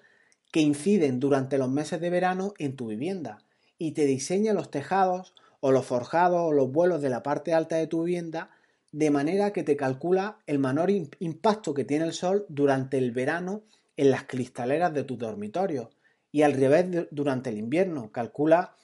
que 0.52 0.60
inciden 0.60 1.20
durante 1.20 1.58
los 1.58 1.70
meses 1.70 2.00
de 2.00 2.10
verano 2.10 2.54
en 2.58 2.76
tu 2.76 2.88
vivienda 2.88 3.42
y 3.78 3.92
te 3.92 4.06
diseña 4.06 4.52
los 4.52 4.70
tejados 4.70 5.34
o 5.60 5.72
los 5.72 5.86
forjados 5.86 6.40
o 6.42 6.52
los 6.52 6.70
vuelos 6.70 7.02
de 7.02 7.10
la 7.10 7.22
parte 7.22 7.52
alta 7.52 7.76
de 7.76 7.86
tu 7.86 8.04
vivienda 8.04 8.50
de 8.92 9.10
manera 9.10 9.52
que 9.52 9.62
te 9.62 9.76
calcula 9.76 10.38
el 10.46 10.58
menor 10.58 10.90
impacto 10.90 11.74
que 11.74 11.84
tiene 11.84 12.06
el 12.06 12.12
sol 12.12 12.46
durante 12.48 12.98
el 12.98 13.12
verano 13.12 13.62
en 13.96 14.10
las 14.10 14.24
cristaleras 14.24 14.94
de 14.94 15.04
tu 15.04 15.16
dormitorio 15.16 15.90
y 16.32 16.42
al 16.42 16.54
revés 16.54 17.08
durante 17.10 17.50
el 17.50 17.58
invierno. 17.58 18.10
Calcula 18.12 18.74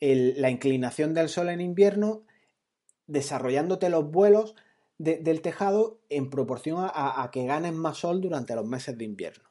la 0.00 0.50
inclinación 0.50 1.14
del 1.14 1.28
sol 1.28 1.48
en 1.48 1.60
invierno 1.60 2.22
desarrollándote 3.06 3.88
los 3.88 4.10
vuelos 4.10 4.54
del 4.98 5.42
tejado 5.42 6.00
en 6.08 6.30
proporción 6.30 6.78
a, 6.78 7.28
que 7.32 7.46
ganes 7.46 7.72
más 7.72 7.98
sol 7.98 8.20
durante 8.20 8.54
los 8.54 8.66
meses 8.66 8.96
de 8.96 9.04
invierno. 9.04 9.44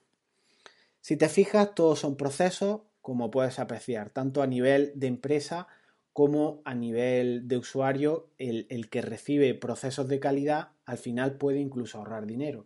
Si 1.02 1.18
te 1.18 1.28
fijas, 1.28 1.76
todos 1.76 2.00
son 2.00 2.16
procesos, 2.16 2.82
como 3.02 3.30
puedes 3.30 3.60
apreciar, 3.60 4.10
tanto 4.10 4.42
a 4.42 4.48
nivel 4.48 4.94
de 4.96 5.08
empresa 5.08 5.68
como 6.14 6.62
a 6.64 6.76
nivel 6.76 7.48
de 7.48 7.58
usuario, 7.58 8.30
el, 8.38 8.90
que 8.90 9.02
recibe 9.02 9.54
procesos 9.56 10.08
de 10.08 10.20
calidad 10.20 10.70
al 10.86 10.98
final 10.98 11.38
puede 11.38 11.60
incluso 11.60 11.98
ahorrar 11.98 12.28
dinero. 12.28 12.66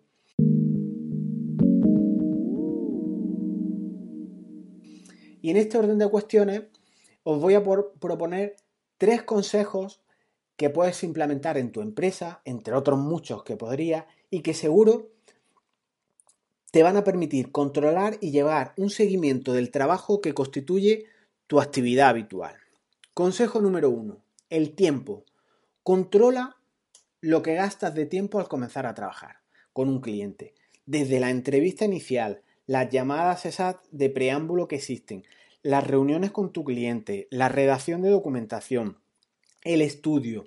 Y 5.41 5.50
en 5.50 5.57
este 5.57 5.77
orden 5.77 5.98
de 5.98 6.10
cuestiones 6.10 6.63
os 7.24 7.39
voy 7.39 7.53
a 7.53 7.63
proponer 7.63 8.57
tres 8.98 9.24
consejos 9.24 10.01
que 10.58 10.70
puedes 10.70 11.04
implementar 11.04 11.58
en 11.58 11.72
tu 11.72 11.82
empresa, 11.82 12.42
entre 12.44 12.74
otros 12.74 13.00
muchos 13.00 13.44
que 13.44 13.56
podría, 13.56 14.08
y 14.30 14.42
que 14.42 14.54
seguro 14.54 15.12
te 16.72 16.84
van 16.84 16.98
a 16.98 17.04
permitir 17.04 17.52
controlar 17.52 18.18
y 18.20 18.32
llevar 18.32 18.74
un 18.76 18.90
seguimiento 18.90 19.54
del 19.54 19.72
trabajo 19.72 20.20
que 20.20 20.34
constituye 20.34 21.06
tu 21.46 21.62
actividad 21.62 22.10
habitual. 22.10 22.56
Consejo 23.14 23.62
número 23.62 23.90
uno, 23.90 24.18
el 24.50 24.76
tiempo. 24.76 25.24
Controla 25.84 26.58
lo 27.22 27.42
que 27.42 27.56
gastas 27.56 27.96
de 27.96 28.06
tiempo 28.06 28.40
al 28.40 28.48
comenzar 28.48 28.86
a 28.86 28.94
trabajar 28.94 29.38
con 29.74 29.90
un 29.90 30.02
cliente. 30.02 30.54
Desde 30.86 31.20
la 31.20 31.30
entrevista 31.30 31.86
inicial, 31.86 32.42
las 32.66 32.90
llamadas 32.90 33.46
esas 33.46 33.78
de 33.92 34.10
preámbulo 34.10 34.68
que 34.68 34.76
existen, 34.76 35.24
las 35.62 35.86
reuniones 35.86 36.32
con 36.32 36.52
tu 36.52 36.64
cliente, 36.64 37.28
la 37.32 37.50
redacción 37.50 38.02
de 38.02 38.10
documentación, 38.10 38.98
el 39.74 39.81
estudio, 39.81 40.45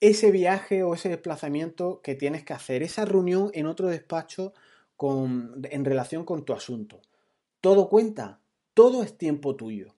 ese 0.00 0.30
viaje 0.30 0.82
o 0.82 0.94
ese 0.94 1.08
desplazamiento 1.08 2.00
que 2.02 2.14
tienes 2.14 2.44
que 2.44 2.52
hacer, 2.52 2.82
esa 2.82 3.04
reunión 3.04 3.50
en 3.54 3.66
otro 3.66 3.88
despacho 3.88 4.52
en 5.00 5.84
relación 5.84 6.24
con 6.24 6.44
tu 6.44 6.52
asunto. 6.52 7.00
Todo 7.60 7.88
cuenta, 7.88 8.40
todo 8.74 9.02
es 9.02 9.16
tiempo 9.16 9.56
tuyo. 9.56 9.94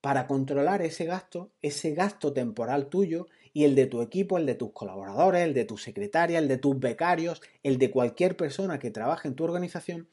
Para 0.00 0.26
controlar 0.26 0.82
ese 0.82 1.04
gasto, 1.04 1.50
ese 1.62 1.94
gasto 1.94 2.32
temporal 2.32 2.88
tuyo 2.88 3.26
y 3.52 3.64
el 3.64 3.74
de 3.74 3.86
tu 3.86 4.02
equipo, 4.02 4.38
el 4.38 4.46
de 4.46 4.54
tus 4.54 4.72
colaboradores, 4.72 5.42
el 5.42 5.54
de 5.54 5.64
tu 5.64 5.78
secretaria, 5.78 6.38
el 6.38 6.46
de 6.46 6.58
tus 6.58 6.78
becarios, 6.78 7.42
el 7.62 7.78
de 7.78 7.90
cualquier 7.90 8.36
persona 8.36 8.78
que 8.78 8.90
trabaje 8.90 9.28
en 9.28 9.34
tu 9.34 9.44
organización, 9.44 10.08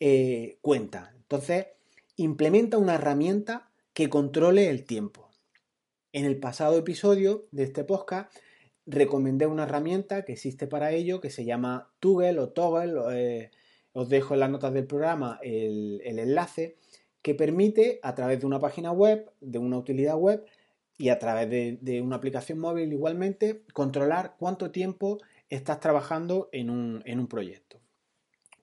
eh, 0.00 0.58
cuenta. 0.62 1.12
Entonces, 1.16 1.66
implementa 2.16 2.78
una 2.78 2.94
herramienta 2.94 3.70
que 3.92 4.08
controle 4.08 4.68
el 4.68 4.84
tiempo. 4.84 5.29
En 6.12 6.24
el 6.24 6.40
pasado 6.40 6.76
episodio 6.76 7.46
de 7.52 7.62
este 7.62 7.84
podcast 7.84 8.36
recomendé 8.84 9.46
una 9.46 9.62
herramienta 9.62 10.24
que 10.24 10.32
existe 10.32 10.66
para 10.66 10.90
ello 10.90 11.20
que 11.20 11.30
se 11.30 11.44
llama 11.44 11.92
Toggle 12.00 12.40
o 12.40 12.48
Toggle. 12.48 13.00
Eh, 13.12 13.50
os 13.92 14.08
dejo 14.08 14.34
en 14.34 14.40
las 14.40 14.50
notas 14.50 14.74
del 14.74 14.88
programa 14.88 15.38
el, 15.40 16.00
enlace 16.04 16.78
que 17.22 17.36
permite 17.36 18.00
a 18.02 18.16
través 18.16 18.40
de 18.40 18.46
una 18.46 18.58
página 18.58 18.90
web, 18.90 19.30
de 19.40 19.60
una 19.60 19.78
utilidad 19.78 20.16
web 20.16 20.44
y 20.98 21.10
a 21.10 21.20
través 21.20 21.48
de, 21.80 22.02
una 22.02 22.16
aplicación 22.16 22.58
móvil 22.58 22.92
igualmente, 22.92 23.62
controlar 23.72 24.34
cuánto 24.36 24.72
tiempo 24.72 25.18
estás 25.48 25.78
trabajando 25.78 26.48
en 26.50 26.70
un, 26.70 27.02
en 27.04 27.20
un 27.20 27.28
proyecto, 27.28 27.78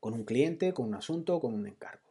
con 0.02 0.14
un 0.14 0.26
cliente, 0.26 0.74
con 0.74 0.88
un 0.88 0.96
asunto, 0.96 1.40
con 1.40 1.54
un 1.54 1.66
encargo. 1.66 2.04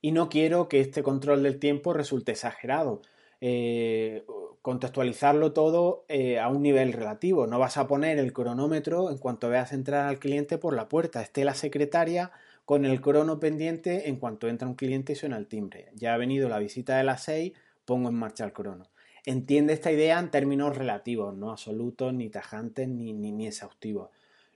Y 0.00 0.12
no 0.12 0.30
quiero 0.30 0.70
que 0.70 0.80
este 0.80 1.02
control 1.02 1.42
del 1.42 1.58
tiempo 1.58 1.92
resulte 1.92 2.32
exagerado. 2.32 3.02
Eh, 3.44 4.24
contextualizarlo 4.62 5.52
todo 5.52 6.04
eh, 6.08 6.38
a 6.38 6.48
un 6.48 6.62
nivel 6.62 6.92
relativo. 6.92 7.46
No 7.46 7.58
vas 7.58 7.76
a 7.76 7.88
poner 7.88 8.18
el 8.18 8.32
cronómetro 8.32 9.10
en 9.10 9.18
cuanto 9.18 9.48
veas 9.48 9.72
entrar 9.72 10.06
al 10.08 10.20
cliente 10.20 10.56
por 10.56 10.74
la 10.74 10.88
puerta. 10.88 11.20
Esté 11.20 11.44
la 11.44 11.54
secretaria 11.54 12.30
con 12.64 12.84
el 12.84 13.00
crono 13.00 13.40
pendiente 13.40 14.08
en 14.08 14.16
cuanto 14.16 14.48
entra 14.48 14.68
un 14.68 14.76
cliente 14.76 15.12
y 15.12 15.16
suena 15.16 15.36
el 15.36 15.48
timbre. 15.48 15.90
Ya 15.94 16.14
ha 16.14 16.16
venido 16.16 16.48
la 16.48 16.60
visita 16.60 16.96
de 16.96 17.04
las 17.04 17.24
6, 17.24 17.52
pongo 17.84 18.08
en 18.08 18.14
marcha 18.14 18.44
el 18.44 18.52
crono. 18.52 18.88
Entiende 19.26 19.72
esta 19.72 19.92
idea 19.92 20.18
en 20.18 20.30
términos 20.30 20.76
relativos, 20.76 21.36
no 21.36 21.50
absolutos, 21.50 22.14
ni 22.14 22.30
tajantes, 22.30 22.88
ni, 22.88 23.12
ni, 23.12 23.32
ni 23.32 23.48
exhaustivos. 23.48 24.10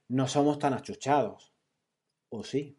No 0.09 0.29
somos 0.29 0.59
tan 0.61 0.73
achuchados. 0.73 1.53
¿O 2.29 2.45
sí? 2.45 2.77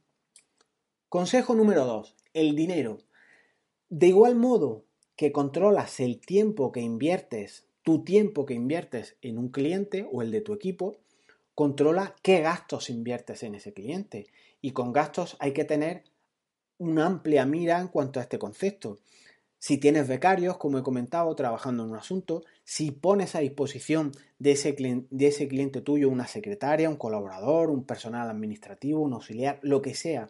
Consejo 1.09 1.55
número 1.55 1.85
2. 1.85 2.15
El 2.33 2.55
dinero. 2.55 2.99
De 3.89 4.07
igual 4.07 4.35
modo 4.35 4.86
que 5.17 5.31
controlas 5.31 5.99
el 5.99 6.19
tiempo 6.19 6.71
que 6.71 6.79
inviertes, 6.79 7.65
tu 7.81 8.03
tiempo 8.03 8.45
que 8.45 8.53
inviertes 8.53 9.17
en 9.21 9.37
un 9.39 9.49
cliente 9.49 10.07
o 10.11 10.21
el 10.21 10.31
de 10.31 10.41
tu 10.41 10.53
equipo, 10.53 10.95
controla 11.55 12.15
qué 12.21 12.39
gastos 12.41 12.91
inviertes 12.91 13.41
en 13.41 13.55
ese 13.55 13.73
cliente. 13.73 14.27
Y 14.61 14.71
con 14.71 14.93
gastos 14.93 15.35
hay 15.39 15.53
que 15.53 15.65
tener 15.65 16.03
una 16.77 17.07
amplia 17.07 17.45
mira 17.47 17.79
en 17.79 17.87
cuanto 17.87 18.19
a 18.19 18.23
este 18.23 18.37
concepto. 18.37 18.99
Si 19.57 19.79
tienes 19.79 20.07
becarios, 20.07 20.57
como 20.57 20.77
he 20.77 20.83
comentado, 20.83 21.33
trabajando 21.35 21.83
en 21.83 21.89
un 21.89 21.97
asunto, 21.97 22.43
si 22.63 22.91
pones 22.91 23.33
a 23.33 23.39
disposición 23.39 24.11
de 24.37 24.51
ese, 24.51 24.75
de 25.09 25.27
ese 25.27 25.47
cliente 25.47 25.81
tuyo 25.81 26.09
una 26.09 26.27
secretaria, 26.27 26.91
un 26.91 26.95
colaborador, 26.95 27.71
un 27.71 27.85
personal 27.85 28.29
administrativo, 28.29 29.01
un 29.01 29.13
auxiliar, 29.13 29.57
lo 29.63 29.81
que 29.81 29.95
sea, 29.95 30.29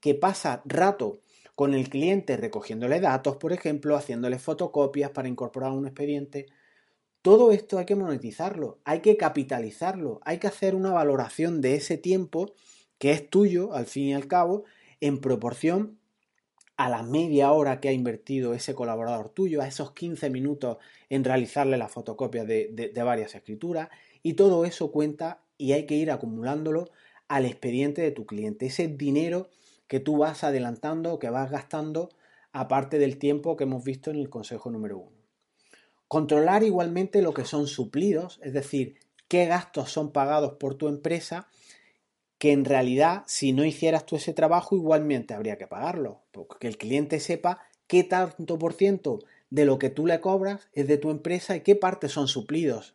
que 0.00 0.14
pasa 0.14 0.62
rato 0.64 1.20
con 1.54 1.74
el 1.74 1.88
cliente 1.88 2.36
recogiéndole 2.36 3.00
datos, 3.00 3.36
por 3.36 3.52
ejemplo, 3.52 3.96
haciéndole 3.96 4.38
fotocopias 4.38 5.10
para 5.10 5.28
incorporar 5.28 5.72
un 5.72 5.86
expediente. 5.86 6.46
Todo 7.20 7.52
esto 7.52 7.78
hay 7.78 7.84
que 7.84 7.94
monetizarlo, 7.94 8.78
hay 8.84 9.00
que 9.00 9.16
capitalizarlo, 9.16 10.20
hay 10.24 10.38
que 10.38 10.48
hacer 10.48 10.74
una 10.74 10.92
valoración 10.92 11.60
de 11.60 11.76
ese 11.76 11.98
tiempo 11.98 12.52
que 12.98 13.12
es 13.12 13.28
tuyo, 13.28 13.74
al 13.74 13.86
fin 13.86 14.04
y 14.04 14.14
al 14.14 14.26
cabo, 14.26 14.64
en 15.00 15.20
proporción 15.20 15.98
a 16.76 16.88
la 16.88 17.02
media 17.02 17.52
hora 17.52 17.80
que 17.80 17.88
ha 17.88 17.92
invertido 17.92 18.54
ese 18.54 18.74
colaborador 18.74 19.28
tuyo, 19.28 19.60
a 19.60 19.68
esos 19.68 19.92
15 19.92 20.30
minutos 20.30 20.78
en 21.10 21.22
realizarle 21.22 21.76
la 21.76 21.88
fotocopia 21.88 22.44
de, 22.44 22.68
de 22.68 23.02
varias 23.02 23.34
escrituras, 23.34 23.88
y 24.22 24.34
todo 24.34 24.64
eso 24.64 24.90
cuenta 24.90 25.42
y 25.58 25.72
hay 25.72 25.86
que 25.86 25.94
ir 25.94 26.10
acumulándolo 26.10 26.90
al 27.28 27.44
expediente 27.44 28.02
de 28.02 28.10
tu 28.10 28.26
cliente. 28.26 28.66
Ese 28.66 28.88
dinero 28.88 29.48
que 29.92 30.00
tú 30.00 30.16
vas 30.16 30.42
adelantando 30.42 31.12
o 31.12 31.18
que 31.18 31.28
vas 31.28 31.50
gastando 31.50 32.08
aparte 32.50 32.98
del 32.98 33.18
tiempo 33.18 33.58
que 33.58 33.64
hemos 33.64 33.84
visto 33.84 34.10
en 34.10 34.16
el 34.16 34.30
consejo 34.30 34.70
número 34.70 34.96
uno. 34.96 35.18
Controlar 36.08 36.62
igualmente 36.62 37.20
lo 37.20 37.34
que 37.34 37.44
son 37.44 37.66
suplidos, 37.66 38.40
es 38.42 38.54
decir, 38.54 38.94
qué 39.28 39.44
gastos 39.44 39.92
son 39.92 40.10
pagados 40.10 40.54
por 40.54 40.76
tu 40.76 40.88
empresa 40.88 41.46
que 42.38 42.52
en 42.52 42.64
realidad 42.64 43.24
si 43.26 43.52
no 43.52 43.66
hicieras 43.66 44.06
tú 44.06 44.16
ese 44.16 44.32
trabajo 44.32 44.74
igualmente 44.76 45.34
habría 45.34 45.58
que 45.58 45.66
pagarlo, 45.66 46.22
porque 46.30 46.68
el 46.68 46.78
cliente 46.78 47.20
sepa 47.20 47.60
qué 47.86 48.02
tanto 48.02 48.58
por 48.58 48.72
ciento 48.72 49.18
de 49.50 49.66
lo 49.66 49.78
que 49.78 49.90
tú 49.90 50.06
le 50.06 50.22
cobras 50.22 50.70
es 50.72 50.88
de 50.88 50.96
tu 50.96 51.10
empresa 51.10 51.54
y 51.54 51.60
qué 51.60 51.76
partes 51.76 52.12
son 52.12 52.28
suplidos 52.28 52.94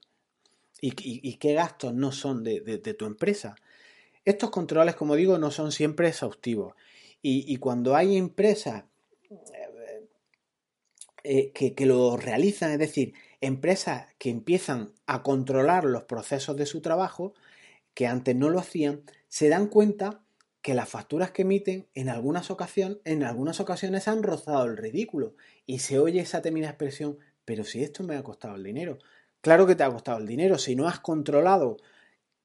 y, 0.82 1.38
qué 1.38 1.54
gastos 1.54 1.94
no 1.94 2.12
son 2.12 2.44
de, 2.44 2.96
tu 2.98 3.06
empresa. 3.06 3.56
Estos 4.28 4.50
controles, 4.50 4.98
como 4.98 5.16
digo, 5.16 5.38
no 5.38 5.52
son 5.52 5.72
siempre 5.72 6.10
exhaustivos. 6.10 6.74
Y, 7.30 7.58
cuando 7.58 7.94
hay 7.98 8.16
empresas 8.16 8.86
eh, 9.30 10.08
eh, 11.26 11.52
que, 11.52 11.76
que, 11.76 11.86
lo 11.86 12.16
realizan, 12.16 12.72
es 12.72 12.80
decir, 12.80 13.16
empresas 13.42 14.08
que 14.18 14.30
empiezan 14.30 14.94
a 15.08 15.24
controlar 15.24 15.84
los 15.84 16.04
procesos 16.04 16.56
de 16.56 16.66
su 16.66 16.80
trabajo, 16.80 17.34
que 17.94 18.08
antes 18.08 18.34
no 18.34 18.50
lo 18.50 18.60
hacían, 18.60 19.02
se 19.28 19.50
dan 19.50 19.68
cuenta 19.68 20.24
que 20.62 20.74
las 20.74 20.88
facturas 20.88 21.32
que 21.32 21.42
emiten 21.42 21.90
en 21.96 22.08
algunas 22.08 22.50
ocasiones, 22.50 23.00
en 23.04 23.24
algunas 23.24 23.60
ocasiones 23.60 24.08
han 24.08 24.24
rozado 24.24 24.64
el 24.64 24.78
ridículo 24.78 25.36
y 25.66 25.80
se 25.80 26.00
oye 26.00 26.22
esa 26.22 26.42
temida 26.42 26.70
expresión, 26.70 27.18
pero 27.44 27.66
si 27.66 27.84
esto 27.84 28.04
me 28.04 28.16
ha 28.16 28.24
costado 28.24 28.56
el 28.56 28.64
dinero. 28.64 29.00
Claro 29.42 29.68
que 29.68 29.76
te 29.76 29.84
ha 29.84 29.92
costado 29.92 30.20
el 30.20 30.28
dinero, 30.28 30.58
si 30.58 30.78
no 30.78 30.88
has 30.88 31.02
controlado 31.02 31.76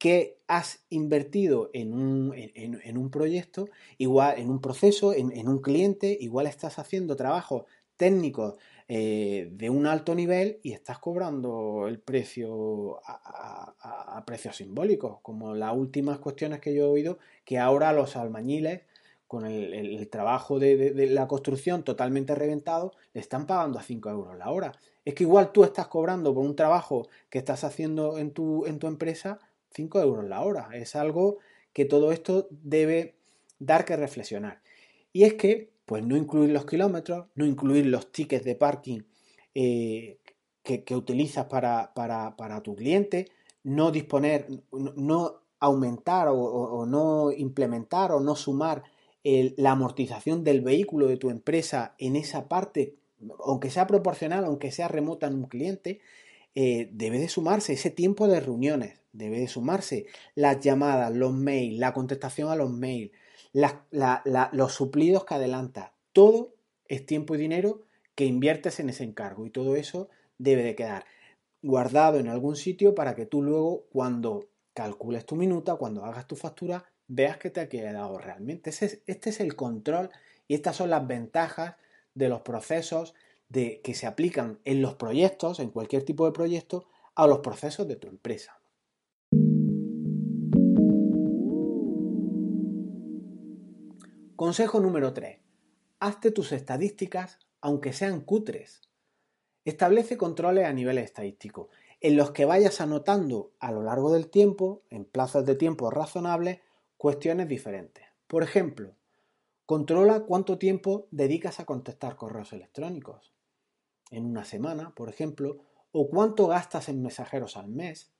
que 0.03 0.41
has 0.49 0.83
invertido 0.89 1.69
en 1.71 1.93
un, 1.93 2.33
en, 2.35 2.97
un 2.97 3.09
proyecto, 3.09 3.69
igual 3.97 4.37
en 4.37 4.49
un 4.49 4.59
proceso, 4.59 5.13
en, 5.13 5.47
un 5.47 5.61
cliente, 5.61 6.17
igual 6.19 6.45
estás 6.45 6.77
haciendo 6.77 7.15
trabajos 7.15 7.63
técnicos 7.95 8.55
eh, 8.89 9.47
de 9.53 9.69
un 9.69 9.87
alto 9.87 10.13
nivel 10.13 10.59
y 10.61 10.73
estás 10.73 10.99
cobrando 10.99 11.87
el 11.87 12.01
precio 12.01 12.99
a, 13.05 14.21
precios 14.27 14.57
simbólicos, 14.57 15.21
como 15.21 15.55
las 15.55 15.73
últimas 15.73 16.19
cuestiones 16.19 16.59
que 16.59 16.75
yo 16.75 16.83
he 16.83 16.89
oído, 16.89 17.17
que 17.45 17.57
ahora 17.57 17.93
los 17.93 18.17
albañiles, 18.17 18.81
con 19.25 19.45
el, 19.45 20.09
trabajo 20.09 20.59
de, 20.59 21.07
la 21.11 21.29
construcción 21.29 21.83
totalmente 21.83 22.35
reventado, 22.35 22.91
le 23.13 23.21
están 23.21 23.47
pagando 23.47 23.79
a 23.79 23.83
5 23.83 24.09
euros 24.09 24.37
la 24.37 24.51
hora. 24.51 24.73
Es 25.05 25.13
que 25.13 25.23
igual 25.23 25.53
tú 25.53 25.63
estás 25.63 25.87
cobrando 25.87 26.33
por 26.33 26.43
un 26.43 26.57
trabajo 26.57 27.07
que 27.29 27.37
estás 27.37 27.63
haciendo 27.63 28.17
en 28.17 28.31
tu, 28.31 28.65
en 28.65 28.79
tu 28.79 28.87
empresa 28.87 29.39
5 29.73 30.01
euros 30.01 30.25
la 30.25 30.41
hora. 30.41 30.69
Es 30.73 30.95
algo 30.95 31.37
que 31.73 31.85
todo 31.85 32.11
esto 32.11 32.47
debe 32.51 33.15
dar 33.59 33.85
que 33.85 33.95
reflexionar. 33.95 34.61
Y 35.11 35.23
es 35.23 35.33
que 35.33 35.73
pues 35.85 36.03
no 36.03 36.15
incluir 36.15 36.51
los 36.51 36.65
kilómetros, 36.65 37.27
no 37.35 37.45
incluir 37.45 37.85
los 37.87 38.11
tickets 38.11 38.45
de 38.45 38.55
parking 38.55 39.01
eh, 39.53 40.17
que, 40.63 40.95
utilizas 40.95 41.45
para, 41.45 42.61
tu 42.63 42.75
cliente, 42.75 43.29
no 43.63 43.91
disponer, 43.91 44.47
no 44.71 45.41
aumentar 45.59 46.29
o, 46.31 46.85
no 46.85 47.31
implementar 47.31 48.11
o 48.11 48.21
no 48.21 48.35
sumar 48.35 48.83
la 49.23 49.71
amortización 49.71 50.43
del 50.43 50.61
vehículo 50.61 51.07
de 51.07 51.17
tu 51.17 51.29
empresa 51.29 51.95
en 51.97 52.15
esa 52.15 52.47
parte, 52.47 52.95
aunque 53.45 53.69
sea 53.69 53.87
proporcional, 53.87 54.45
aunque 54.45 54.71
sea 54.71 54.87
remota 54.87 55.27
en 55.27 55.35
un 55.35 55.45
cliente, 55.45 55.99
eh, 56.55 56.89
debe 56.91 57.19
de 57.19 57.29
sumarse 57.29 57.73
ese 57.73 57.89
tiempo 57.89 58.27
de 58.27 58.39
reuniones, 58.39 58.99
debe 59.11 59.39
de 59.39 59.47
sumarse 59.47 60.05
las 60.35 60.59
llamadas, 60.59 61.13
los 61.13 61.33
mails, 61.33 61.79
la 61.79 61.93
contestación 61.93 62.49
a 62.49 62.55
los 62.55 62.71
mails, 62.71 63.11
los 63.53 64.73
suplidos 64.73 65.25
que 65.25 65.33
adelanta. 65.33 65.93
Todo 66.11 66.53
es 66.87 67.05
tiempo 67.05 67.35
y 67.35 67.39
dinero 67.39 67.83
que 68.15 68.25
inviertes 68.25 68.79
en 68.79 68.89
ese 68.89 69.03
encargo 69.03 69.45
y 69.45 69.49
todo 69.49 69.75
eso 69.75 70.09
debe 70.37 70.63
de 70.63 70.75
quedar 70.75 71.05
guardado 71.61 72.19
en 72.19 72.27
algún 72.27 72.55
sitio 72.55 72.93
para 72.93 73.15
que 73.15 73.25
tú 73.25 73.41
luego 73.41 73.85
cuando 73.91 74.49
calcules 74.73 75.25
tu 75.25 75.35
minuta, 75.35 75.75
cuando 75.75 76.03
hagas 76.05 76.27
tu 76.27 76.35
factura, 76.35 76.85
veas 77.07 77.37
que 77.37 77.49
te 77.49 77.61
ha 77.61 77.69
quedado 77.69 78.17
realmente. 78.17 78.69
este 78.69 79.29
es 79.29 79.39
el 79.39 79.55
control 79.55 80.09
y 80.47 80.55
estas 80.55 80.75
son 80.75 80.89
las 80.89 81.07
ventajas 81.07 81.75
de 82.13 82.29
los 82.29 82.41
procesos 82.41 83.15
de, 83.53 83.81
que 83.81 83.93
se 83.93 84.07
aplican 84.07 84.59
en 84.65 84.81
los 84.81 84.95
proyectos, 84.95 85.59
en 85.59 85.69
cualquier 85.69 86.03
tipo 86.03 86.25
de 86.25 86.31
proyecto, 86.31 86.87
a 87.15 87.27
los 87.27 87.39
procesos 87.39 87.87
de 87.87 87.95
tu 87.95 88.07
empresa. 88.07 88.59
Consejo 94.35 94.79
número 94.79 95.13
3. 95.13 95.39
Hazte 95.99 96.31
tus 96.31 96.51
estadísticas 96.51 97.39
aunque 97.61 97.93
sean 97.93 98.21
cutres. 98.21 98.81
Establece 99.63 100.17
controles 100.17 100.65
a 100.65 100.73
nivel 100.73 100.97
estadístico, 100.97 101.69
en 102.01 102.17
los 102.17 102.31
que 102.31 102.43
vayas 102.43 102.81
anotando 102.81 103.53
a 103.59 103.71
lo 103.71 103.83
largo 103.83 104.11
del 104.11 104.29
tiempo, 104.29 104.81
en 104.89 105.05
plazos 105.05 105.45
de 105.45 105.55
tiempo 105.55 105.89
razonables, 105.89 106.59
cuestiones 106.97 107.47
diferentes. 107.47 108.03
Por 108.27 108.43
ejemplo, 108.43 108.95
controla 109.65 110.21
cuánto 110.21 110.57
tiempo 110.57 111.07
dedicas 111.11 111.61
a 111.61 111.65
contestar 111.65 112.17
correos 112.17 112.51
electrónicos. 112.51 113.32
En 114.13 114.25
una 114.25 114.45
semana, 114.45 114.93
por 114.93 115.09
ejemplo, 115.09 115.57
o 115.91 116.07
cuánto 116.07 116.45
gastas 116.45 116.87
en 116.87 117.01
mensajeros 117.01 117.57
al 117.57 117.67
mes, 117.67 118.11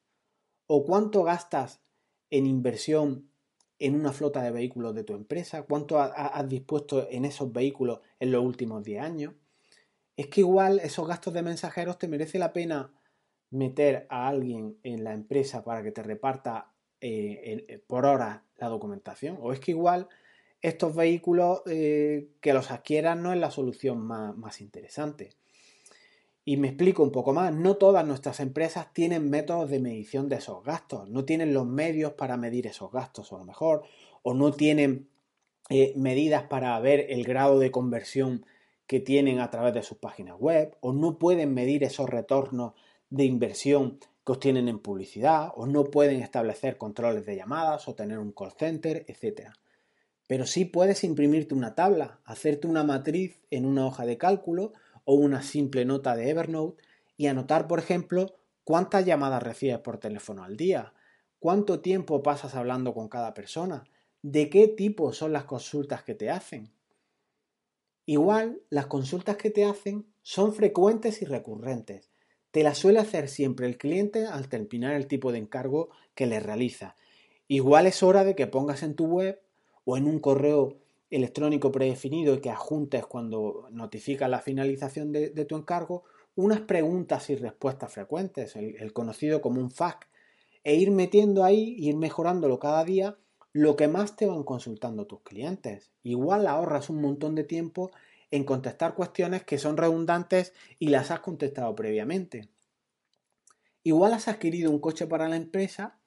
o 0.65 0.83
cuánto 0.83 1.23
gastas 1.23 1.81
en 2.31 2.47
inversión 2.47 3.29
en 3.77 3.93
una 3.93 4.11
flota 4.11 4.41
de 4.41 4.49
vehículos 4.49 4.95
de 4.95 5.03
tu 5.03 5.13
empresa, 5.13 5.63
cuánto 5.63 5.99
has 5.99 6.49
dispuesto 6.49 7.07
en 7.11 7.25
esos 7.25 7.53
vehículos 7.53 7.99
en 8.19 8.31
los 8.31 8.43
últimos 8.43 8.83
10 8.83 9.03
años. 9.03 9.33
Es 10.17 10.27
que 10.27 10.41
igual 10.41 10.79
esos 10.79 11.07
gastos 11.07 11.33
de 11.33 11.43
mensajeros 11.43 11.99
te 11.99 12.07
merece 12.07 12.39
la 12.39 12.53
pena 12.53 12.91
meter 13.51 14.07
a 14.09 14.27
alguien 14.27 14.79
en 14.81 15.03
la 15.03 15.13
empresa 15.13 15.63
para 15.63 15.83
que 15.83 15.91
te 15.91 16.01
reparta 16.01 16.71
eh, 17.01 17.65
eh, 17.67 17.83
por 17.85 18.05
hora 18.07 18.43
la 18.57 18.67
documentación. 18.67 19.37
O 19.41 19.53
es 19.53 19.59
que 19.59 19.71
igual 19.71 20.07
estos 20.59 20.95
vehículos 20.95 21.61
eh, 21.67 22.29
que 22.41 22.53
los 22.53 22.71
adquieran 22.71 23.21
no 23.21 23.31
es 23.31 23.39
la 23.39 23.51
solución 23.51 23.99
más 23.99 24.59
interesante. 24.59 25.35
Y 26.45 26.57
me 26.57 26.69
explico 26.69 27.03
un 27.03 27.11
poco 27.11 27.33
más, 27.33 27.53
no 27.53 27.77
todas 27.77 28.05
nuestras 28.05 28.39
empresas 28.41 28.93
tienen 28.93 29.29
métodos 29.29 29.69
de 29.69 29.79
medición 29.79 30.27
de 30.27 30.37
esos 30.37 30.63
gastos, 30.63 31.09
no 31.09 31.23
tienen 31.23 31.53
los 31.53 31.65
medios 31.65 32.13
para 32.13 32.35
medir 32.35 32.67
esos 32.67 32.91
gastos 32.91 33.31
a 33.31 33.37
lo 33.37 33.45
mejor, 33.45 33.83
o 34.23 34.33
no 34.33 34.51
tienen 34.51 35.07
eh, 35.69 35.93
medidas 35.95 36.43
para 36.43 36.77
ver 36.81 37.05
el 37.09 37.23
grado 37.23 37.59
de 37.59 37.71
conversión 37.71 38.45
que 38.87 38.99
tienen 38.99 39.39
a 39.39 39.49
través 39.49 39.73
de 39.73 39.83
sus 39.83 39.97
páginas 39.97 40.37
web, 40.37 40.75
o 40.81 40.91
no 40.91 41.17
pueden 41.17 41.53
medir 41.53 41.83
esos 41.85 42.09
retornos 42.09 42.73
de 43.09 43.23
inversión 43.23 43.99
que 44.25 44.33
obtienen 44.33 44.67
en 44.67 44.79
publicidad, 44.79 45.51
o 45.55 45.65
no 45.65 45.85
pueden 45.85 46.21
establecer 46.21 46.77
controles 46.77 47.25
de 47.25 47.37
llamadas 47.37 47.87
o 47.87 47.95
tener 47.95 48.19
un 48.19 48.33
call 48.33 48.51
center, 48.51 49.05
etc. 49.07 49.51
Pero 50.27 50.45
sí 50.45 50.65
puedes 50.65 51.05
imprimirte 51.05 51.53
una 51.53 51.75
tabla, 51.75 52.19
hacerte 52.25 52.67
una 52.67 52.83
matriz 52.83 53.39
en 53.49 53.65
una 53.65 53.85
hoja 53.85 54.05
de 54.05 54.17
cálculo 54.17 54.73
o 55.05 55.13
una 55.15 55.41
simple 55.41 55.85
nota 55.85 56.15
de 56.15 56.29
Evernote 56.29 56.83
y 57.17 57.27
anotar, 57.27 57.67
por 57.67 57.79
ejemplo, 57.79 58.35
cuántas 58.63 59.05
llamadas 59.05 59.43
recibes 59.43 59.79
por 59.79 59.97
teléfono 59.97 60.43
al 60.43 60.57
día, 60.57 60.93
cuánto 61.39 61.81
tiempo 61.81 62.23
pasas 62.23 62.55
hablando 62.55 62.93
con 62.93 63.09
cada 63.09 63.33
persona, 63.33 63.83
de 64.21 64.49
qué 64.49 64.67
tipo 64.67 65.11
son 65.13 65.33
las 65.33 65.43
consultas 65.43 66.03
que 66.03 66.15
te 66.15 66.29
hacen. 66.29 66.71
Igual, 68.05 68.61
las 68.69 68.87
consultas 68.87 69.37
que 69.37 69.49
te 69.49 69.65
hacen 69.65 70.05
son 70.21 70.53
frecuentes 70.53 71.21
y 71.21 71.25
recurrentes. 71.25 72.09
Te 72.51 72.63
las 72.63 72.77
suele 72.77 72.99
hacer 72.99 73.29
siempre 73.29 73.65
el 73.65 73.77
cliente 73.77 74.25
al 74.25 74.47
terminar 74.47 74.93
el 74.93 75.07
tipo 75.07 75.31
de 75.31 75.39
encargo 75.39 75.89
que 76.15 76.27
le 76.27 76.39
realiza. 76.39 76.95
Igual 77.47 77.87
es 77.87 78.03
hora 78.03 78.23
de 78.23 78.35
que 78.35 78.47
pongas 78.47 78.83
en 78.83 78.95
tu 78.95 79.05
web 79.05 79.41
o 79.85 79.97
en 79.97 80.05
un 80.05 80.19
correo 80.19 80.77
electrónico 81.13 81.71
predefinido 81.71 82.33
y 82.33 82.41
que 82.41 82.49
adjuntes 82.49 83.05
cuando 83.05 83.67
notificas 83.71 84.29
la 84.29 84.41
finalización 84.41 85.11
de, 85.11 85.29
tu 85.45 85.55
encargo 85.55 86.03
unas 86.35 86.61
preguntas 86.61 87.29
y 87.29 87.35
respuestas 87.35 87.93
frecuentes, 87.93 88.55
el, 88.55 88.91
conocido 88.93 89.39
como 89.39 89.61
un 89.61 89.69
FAQ, 89.69 90.07
e 90.63 90.75
ir 90.75 90.89
metiendo 90.89 91.43
ahí, 91.43 91.75
ir 91.77 91.95
mejorándolo 91.97 92.57
cada 92.57 92.83
día 92.83 93.17
lo 93.51 93.75
que 93.75 93.87
más 93.87 94.15
te 94.15 94.25
van 94.25 94.43
consultando 94.43 95.05
tus 95.05 95.21
clientes. 95.21 95.91
Igual 96.01 96.47
ahorras 96.47 96.89
un 96.89 97.01
montón 97.01 97.35
de 97.35 97.43
tiempo 97.43 97.91
en 98.31 98.45
contestar 98.45 98.95
cuestiones 98.95 99.43
que 99.43 99.59
son 99.59 99.77
redundantes 99.77 100.53
y 100.79 100.87
las 100.87 101.11
has 101.11 101.19
contestado 101.19 101.75
previamente. 101.75 102.49
Igual 103.83 104.13
has 104.13 104.27
adquirido 104.27 104.71
un 104.71 104.79
coche 104.79 105.05
para 105.05 105.29
la 105.29 105.35
empresa 105.35 105.99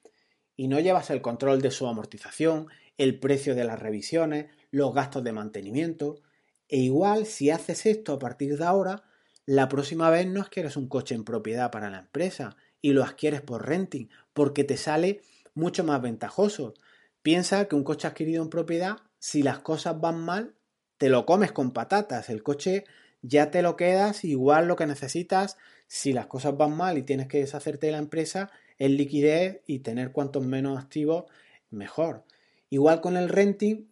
y 0.57 0.67
no 0.67 0.81
llevas 0.81 1.11
el 1.11 1.23
control 1.23 1.63
de 1.63 1.71
su 1.71 1.87
amortización, 1.87 2.67
el 2.99 3.21
precio 3.21 3.55
de 3.55 3.65
las 3.65 3.79
revisiones, 3.79 4.47
los 4.77 4.93
gastos 4.93 5.25
de 5.25 5.33
mantenimiento. 5.33 6.21
E 6.69 6.77
igual, 6.77 7.25
si 7.25 7.51
haces 7.51 7.87
esto 7.87 8.13
a 8.13 8.19
partir 8.19 8.59
de 8.59 8.65
ahora, 8.65 9.05
la 9.47 9.69
próxima 9.69 10.11
vez 10.11 10.27
no 10.27 10.43
adquieres 10.43 10.77
un 10.77 10.87
coche 10.87 11.15
en 11.15 11.25
propiedad 11.25 11.71
para 11.71 11.89
la 11.89 12.01
empresa 12.01 12.57
y 12.83 12.93
lo 12.93 13.03
adquieres 13.03 13.41
por 13.41 13.67
renting, 13.67 14.09
porque 14.35 14.65
te 14.65 14.77
sale 14.77 15.23
mucho 15.55 15.83
más 15.83 16.03
ventajoso. 16.03 16.75
Piensa 17.23 17.67
que 17.69 17.75
un 17.75 17.85
coche 17.85 18.07
adquirido 18.07 18.43
en 18.43 18.51
propiedad, 18.51 18.99
si 19.19 19.43
las 19.43 19.61
cosas 19.61 19.99
van 19.99 20.21
mal, 20.21 20.55
te 20.99 21.09
lo 21.09 21.25
comes 21.25 21.53
con 21.53 21.73
patatas. 21.73 22.29
El 22.29 22.43
coche 22.43 22.85
ya 23.23 23.51
te 23.51 23.63
lo 23.63 23.77
quedas, 23.77 24.25
igual 24.25 24.69
lo 24.69 24.77
que 24.77 24.87
necesitas, 24.87 25.57
si 25.87 26.13
las 26.13 26.27
cosas 26.27 26.55
van 26.59 26.77
mal 26.77 26.99
y 26.99 27.03
tienes 27.03 27.29
que 27.29 27.39
deshacerte 27.39 27.87
de 27.87 27.93
la 27.93 27.99
empresa, 27.99 28.51
es 28.77 28.91
liquidez 28.91 29.63
y 29.67 29.79
tener 29.79 30.13
cuantos 30.13 30.45
menos 30.45 30.79
activos, 30.79 31.25
mejor. 31.71 32.25
Igual 32.69 33.01
con 33.01 33.17
el 33.17 33.31
renting, 33.31 33.87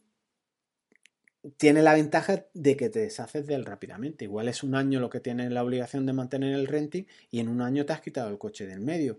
tiene 1.57 1.83
la 1.83 1.94
ventaja 1.94 2.46
de 2.54 2.76
que 2.76 2.88
te 2.88 3.00
deshaces 3.00 3.46
de 3.46 3.54
él 3.54 3.64
rápidamente. 3.64 4.24
Igual 4.24 4.48
es 4.48 4.62
un 4.62 4.74
año 4.74 5.00
lo 5.00 5.11
que 5.11 5.20
tienes 5.20 5.52
la 5.52 5.62
obligación 5.62 6.07
de 6.07 6.12
mantener 6.12 6.54
el 6.54 6.66
renting 6.66 7.07
y 7.30 7.40
en 7.40 7.48
un 7.48 7.61
año 7.61 7.85
te 7.85 7.92
has 7.92 8.00
quitado 8.00 8.30
el 8.30 8.38
coche 8.38 8.66
del 8.66 8.80
medio. 8.80 9.16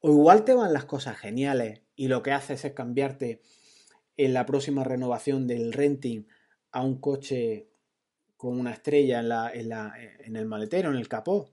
O 0.00 0.10
igual 0.10 0.44
te 0.44 0.54
van 0.54 0.72
las 0.72 0.84
cosas 0.84 1.18
geniales 1.18 1.80
y 1.96 2.08
lo 2.08 2.22
que 2.22 2.32
haces 2.32 2.64
es 2.64 2.72
cambiarte 2.72 3.40
en 4.16 4.34
la 4.34 4.46
próxima 4.46 4.84
renovación 4.84 5.46
del 5.46 5.72
renting 5.72 6.26
a 6.70 6.82
un 6.82 7.00
coche 7.00 7.68
con 8.36 8.58
una 8.58 8.72
estrella 8.72 9.20
en, 9.20 9.28
la, 9.28 9.50
en, 9.52 9.68
la, 9.68 9.94
en 10.20 10.36
el 10.36 10.46
maletero, 10.46 10.90
en 10.90 10.96
el 10.96 11.08
capó. 11.08 11.50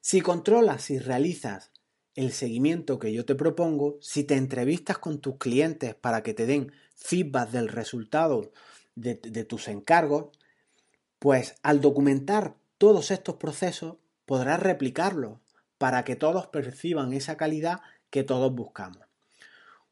Si 0.00 0.20
controlas 0.20 0.90
y 0.90 0.98
realizas 0.98 1.72
el 2.14 2.32
seguimiento 2.32 2.98
que 2.98 3.12
yo 3.12 3.24
te 3.24 3.34
propongo, 3.34 3.98
si 4.00 4.24
te 4.24 4.34
entrevistas 4.34 4.98
con 4.98 5.20
tus 5.20 5.36
clientes 5.36 5.94
para 5.94 6.22
que 6.22 6.34
te 6.34 6.46
den 6.46 6.72
feedback 6.96 7.50
del 7.50 7.68
resultado 7.68 8.52
de, 8.94 9.14
tus 9.44 9.68
encargos, 9.68 10.36
pues 11.18 11.54
al 11.62 11.80
documentar 11.80 12.56
todos 12.78 13.10
estos 13.10 13.36
procesos 13.36 13.96
podrás 14.24 14.60
replicarlos 14.60 15.38
para 15.78 16.04
que 16.04 16.16
todos 16.16 16.48
perciban 16.48 17.12
esa 17.12 17.36
calidad 17.36 17.80
que 18.10 18.24
todos 18.24 18.52
buscamos. 18.52 19.04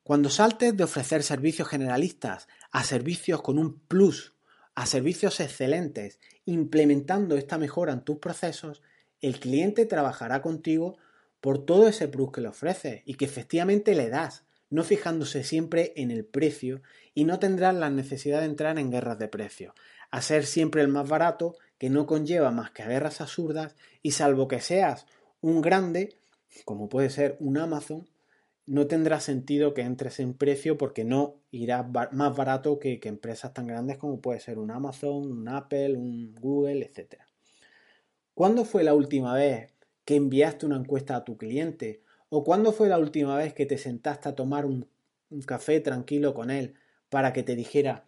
Cuando 0.02 0.28
saltes 0.28 0.76
de 0.76 0.84
ofrecer 0.84 1.22
servicios 1.22 1.68
generalistas 1.68 2.48
a 2.72 2.84
servicios 2.84 3.42
con 3.42 3.58
un 3.58 3.78
plus, 3.78 4.34
a 4.74 4.86
servicios 4.86 5.40
excelentes, 5.40 6.18
implementando 6.44 7.36
esta 7.36 7.58
mejora 7.58 7.92
en 7.92 8.02
tus 8.02 8.18
procesos, 8.18 8.82
el 9.20 9.38
cliente 9.38 9.86
trabajará 9.86 10.42
contigo 10.42 10.98
por 11.40 11.64
todo 11.64 11.88
ese 11.88 12.08
plus 12.08 12.32
que 12.32 12.40
le 12.40 12.48
ofreces 12.48 13.02
y 13.04 13.14
que 13.14 13.24
efectivamente 13.24 13.94
le 13.94 14.08
das, 14.08 14.43
no 14.74 14.82
fijándose 14.82 15.44
siempre 15.44 15.92
en 15.94 16.10
el 16.10 16.24
precio 16.24 16.82
y 17.14 17.22
no 17.22 17.38
tendrás 17.38 17.76
la 17.76 17.90
necesidad 17.90 18.40
de 18.40 18.46
entrar 18.46 18.76
en 18.76 18.90
guerras 18.90 19.20
de 19.20 19.28
precios, 19.28 19.72
a 20.10 20.20
ser 20.20 20.44
siempre 20.46 20.82
el 20.82 20.88
más 20.88 21.08
barato 21.08 21.54
que 21.78 21.90
no 21.90 22.06
conlleva 22.06 22.50
más 22.50 22.72
que 22.72 22.82
guerras 22.82 23.20
absurdas 23.20 23.76
y 24.02 24.10
salvo 24.10 24.48
que 24.48 24.58
seas 24.58 25.06
un 25.40 25.62
grande, 25.62 26.18
como 26.64 26.88
puede 26.88 27.08
ser 27.08 27.36
un 27.38 27.56
Amazon, 27.56 28.08
no 28.66 28.88
tendrá 28.88 29.20
sentido 29.20 29.74
que 29.74 29.82
entres 29.82 30.18
en 30.18 30.34
precio 30.34 30.76
porque 30.76 31.04
no 31.04 31.36
irás 31.52 31.86
más 32.10 32.36
barato 32.36 32.80
que, 32.80 32.98
que, 32.98 33.08
empresas 33.08 33.54
tan 33.54 33.68
grandes 33.68 33.96
como 33.96 34.20
puede 34.20 34.40
ser 34.40 34.58
un 34.58 34.72
Amazon, 34.72 35.30
un 35.30 35.48
Apple, 35.48 35.94
un 35.94 36.34
Google, 36.34 36.84
etc. 36.84 37.20
¿Cuándo 38.34 38.64
fue 38.64 38.82
la 38.82 38.94
última 38.94 39.34
vez 39.34 39.72
que 40.04 40.16
enviaste 40.16 40.66
una 40.66 40.78
encuesta 40.78 41.14
a 41.14 41.24
tu 41.24 41.36
cliente 41.36 42.02
¿O 42.28 42.44
cuándo 42.44 42.72
fue 42.72 42.88
la 42.88 42.98
última 42.98 43.36
vez 43.36 43.54
que 43.54 43.66
te 43.66 43.78
sentaste 43.78 44.28
a 44.28 44.34
tomar 44.34 44.66
un, 44.66 44.88
café 45.46 45.80
tranquilo 45.80 46.32
con 46.32 46.50
él 46.50 46.74
para 47.08 47.32
que 47.32 47.42
te 47.42 47.56
dijera 47.56 48.06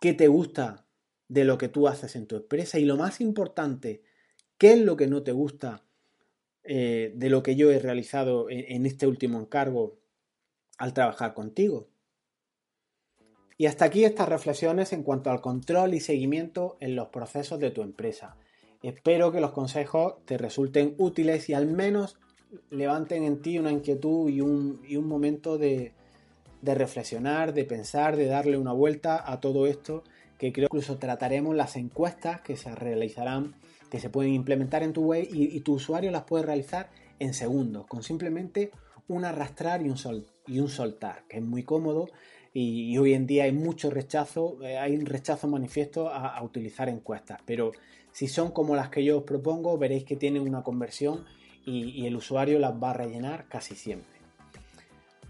qué 0.00 0.14
te 0.14 0.28
gusta 0.28 0.86
de 1.28 1.44
lo 1.44 1.58
que 1.58 1.68
tú 1.68 1.88
haces 1.88 2.16
en 2.16 2.26
tu 2.26 2.36
empresa? 2.36 2.78
Y 2.78 2.84
lo 2.84 2.96
más 2.96 3.20
importante, 3.20 4.02
¿qué 4.58 4.72
es 4.72 4.80
lo 4.80 4.96
que 4.96 5.06
no 5.06 5.22
te 5.22 5.32
gusta 5.32 5.84
eh, 6.64 7.12
de 7.14 7.30
lo 7.30 7.42
que 7.42 7.56
yo 7.56 7.70
he 7.70 7.78
realizado 7.78 8.48
en 8.50 8.86
este 8.86 9.06
último 9.06 9.40
encargo 9.40 9.98
al 10.78 10.92
trabajar 10.94 11.34
contigo? 11.34 11.88
Y 13.62 13.66
hasta 13.66 13.84
aquí 13.84 14.04
estas 14.04 14.28
reflexiones 14.28 14.92
en 14.92 15.04
cuanto 15.04 15.30
al 15.30 15.40
control 15.40 15.94
y 15.94 16.00
seguimiento 16.00 16.76
en 16.80 16.96
los 16.96 17.10
procesos 17.10 17.60
de 17.60 17.70
tu 17.70 17.82
empresa. 17.82 18.36
Espero 18.82 19.30
que 19.30 19.40
los 19.40 19.52
consejos 19.52 20.14
te 20.24 20.36
resulten 20.36 20.96
útiles 20.98 21.48
y 21.48 21.54
al 21.54 21.68
menos 21.68 22.18
levanten 22.70 23.24
en 23.24 23.40
ti 23.40 23.58
una 23.58 23.72
inquietud 23.72 24.28
y 24.28 24.40
un, 24.40 24.82
un 24.88 25.08
momento 25.08 25.58
de, 25.58 25.92
de, 26.60 26.74
reflexionar, 26.74 27.54
de 27.54 27.64
pensar, 27.64 28.16
de 28.16 28.26
darle 28.26 28.58
una 28.58 28.72
vuelta 28.72 29.30
a 29.30 29.40
todo 29.40 29.66
esto, 29.66 30.04
que 30.38 30.52
creo 30.52 30.68
que 30.68 30.76
incluso 30.76 30.98
trataremos 30.98 31.54
las 31.54 31.76
encuestas 31.76 32.40
que 32.40 32.56
se 32.56 32.74
realizarán, 32.74 33.54
que 33.90 34.00
se 34.00 34.10
pueden 34.10 34.34
implementar 34.34 34.82
en 34.82 34.92
tu 34.92 35.04
web 35.04 35.26
y, 35.30 35.60
tu 35.60 35.74
usuario 35.74 36.10
las 36.10 36.24
puede 36.24 36.44
realizar 36.44 36.90
en 37.18 37.34
segundos, 37.34 37.86
con 37.86 38.02
simplemente 38.02 38.70
un 39.08 39.24
arrastrar 39.24 39.82
y 39.82 39.88
un, 39.88 39.96
sol, 39.96 40.26
y 40.46 40.60
un 40.60 40.68
soltar, 40.68 41.24
que 41.28 41.38
es 41.38 41.42
muy 41.42 41.62
cómodo 41.62 42.08
y, 42.52 42.96
hoy 42.98 43.14
en 43.14 43.26
día 43.26 43.44
hay 43.44 43.52
mucho 43.52 43.90
rechazo, 43.90 44.58
eh, 44.62 44.78
hay 44.78 44.96
un 44.96 45.06
rechazo 45.06 45.48
manifiesto 45.48 46.08
a, 46.08 46.36
a 46.36 46.42
utilizar 46.42 46.88
encuestas, 46.88 47.40
pero 47.46 47.72
si 48.12 48.28
son 48.28 48.50
como 48.50 48.76
las 48.76 48.90
que 48.90 49.04
yo 49.04 49.18
os 49.18 49.24
propongo, 49.24 49.78
veréis 49.78 50.04
que 50.04 50.16
tienen 50.16 50.42
una 50.42 50.62
conversión 50.62 51.24
y, 51.64 52.06
el 52.06 52.16
usuario 52.16 52.58
las 52.58 52.74
va 52.74 52.90
a 52.90 52.94
rellenar 52.94 53.46
casi 53.48 53.74
siempre. 53.74 54.20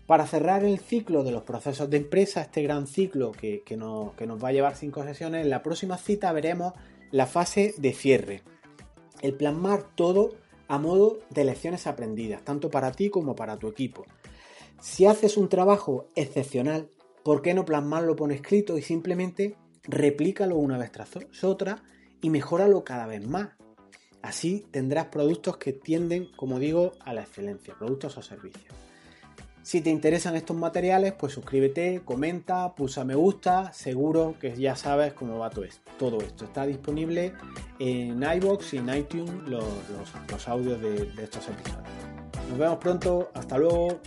Para 0.07 0.27
cerrar 0.27 0.65
el 0.65 0.79
ciclo 0.79 1.23
de 1.23 1.33
los 1.33 1.43
procesos 1.43 1.89
de 1.89 1.99
empresa, 1.99 2.43
este 2.43 2.63
gran 2.63 2.87
ciclo 2.87 3.33
que, 3.33 3.63
nos, 3.77 4.13
va 4.19 4.49
a 4.49 4.53
llevar 4.53 4.77
cinco 4.77 5.05
sesiones, 5.05 5.45
en 5.45 5.51
la 5.51 5.63
próxima 5.63 5.97
cita 5.97 6.33
veremos 6.33 6.75
la 7.11 7.27
fase 7.27 7.75
de 7.79 7.93
cierre. 7.93 8.43
El 9.21 9.35
plasmar 9.35 9.83
todo 9.95 10.31
a 10.69 10.79
modo 10.79 11.21
de 11.31 11.45
lecciones 11.45 11.87
aprendidas, 11.87 12.43
tanto 12.43 12.71
para 12.71 12.93
ti 12.93 13.11
como 13.11 13.37
para 13.37 13.59
tu 13.59 13.69
equipo. 13.69 14.05
Si 14.81 15.07
haces 15.07 15.37
un 15.37 15.49
trabajo 15.49 16.09
excepcional, 16.17 16.89
¿por 17.23 17.43
qué 17.43 17.55
no 17.55 17.65
plasmarlo 17.65 18.17
por 18.17 18.33
escrito 18.33 18.77
y 18.77 18.83
simplemente 18.83 19.57
replícalo 19.85 20.57
una 20.57 20.79
vez 20.79 20.91
tras 20.91 21.11
otra 21.45 21.83
y 22.21 22.31
mejóralo 22.31 22.83
cada 22.85 23.07
vez 23.07 23.25
más? 23.27 23.51
Así 24.23 24.65
tendrás 24.71 25.07
productos 25.07 25.57
que 25.57 25.73
tienden, 25.73 26.27
como 26.37 26.59
digo, 26.59 26.93
a 27.01 27.13
la 27.13 27.23
excelencia, 27.23 27.75
productos 27.77 28.17
o 28.17 28.23
servicios. 28.23 28.73
Si 29.63 29.81
te 29.81 29.91
interesan 29.91 30.35
estos 30.35 30.57
materiales, 30.57 31.13
pues 31.13 31.33
suscríbete, 31.33 32.03
comenta, 32.05 32.75
pulsa 32.75 33.05
me 33.05 33.15
gusta, 33.15 33.73
seguro 33.73 34.35
que 34.41 34.57
ya 34.57 34.75
sabes 34.75 35.13
cómo 35.13 35.39
va 35.39 35.51
todo 35.51 35.65
esto. 35.65 35.91
Todo 35.99 36.19
esto 36.21 36.47
está 36.47 36.67
disponible 36.67 37.33
en 37.79 38.23
iBox 38.23 38.75
y 38.75 38.79
en 38.79 38.95
iTunes 38.95 39.49
los, 39.49 40.49
audios 40.49 40.81
de 40.81 41.23
estos 41.23 41.49
episodios. 41.49 42.03
Nos 42.49 42.59
vemos 42.59 42.79
pronto, 42.79 43.31
hasta 43.35 43.57
luego. 43.57 44.01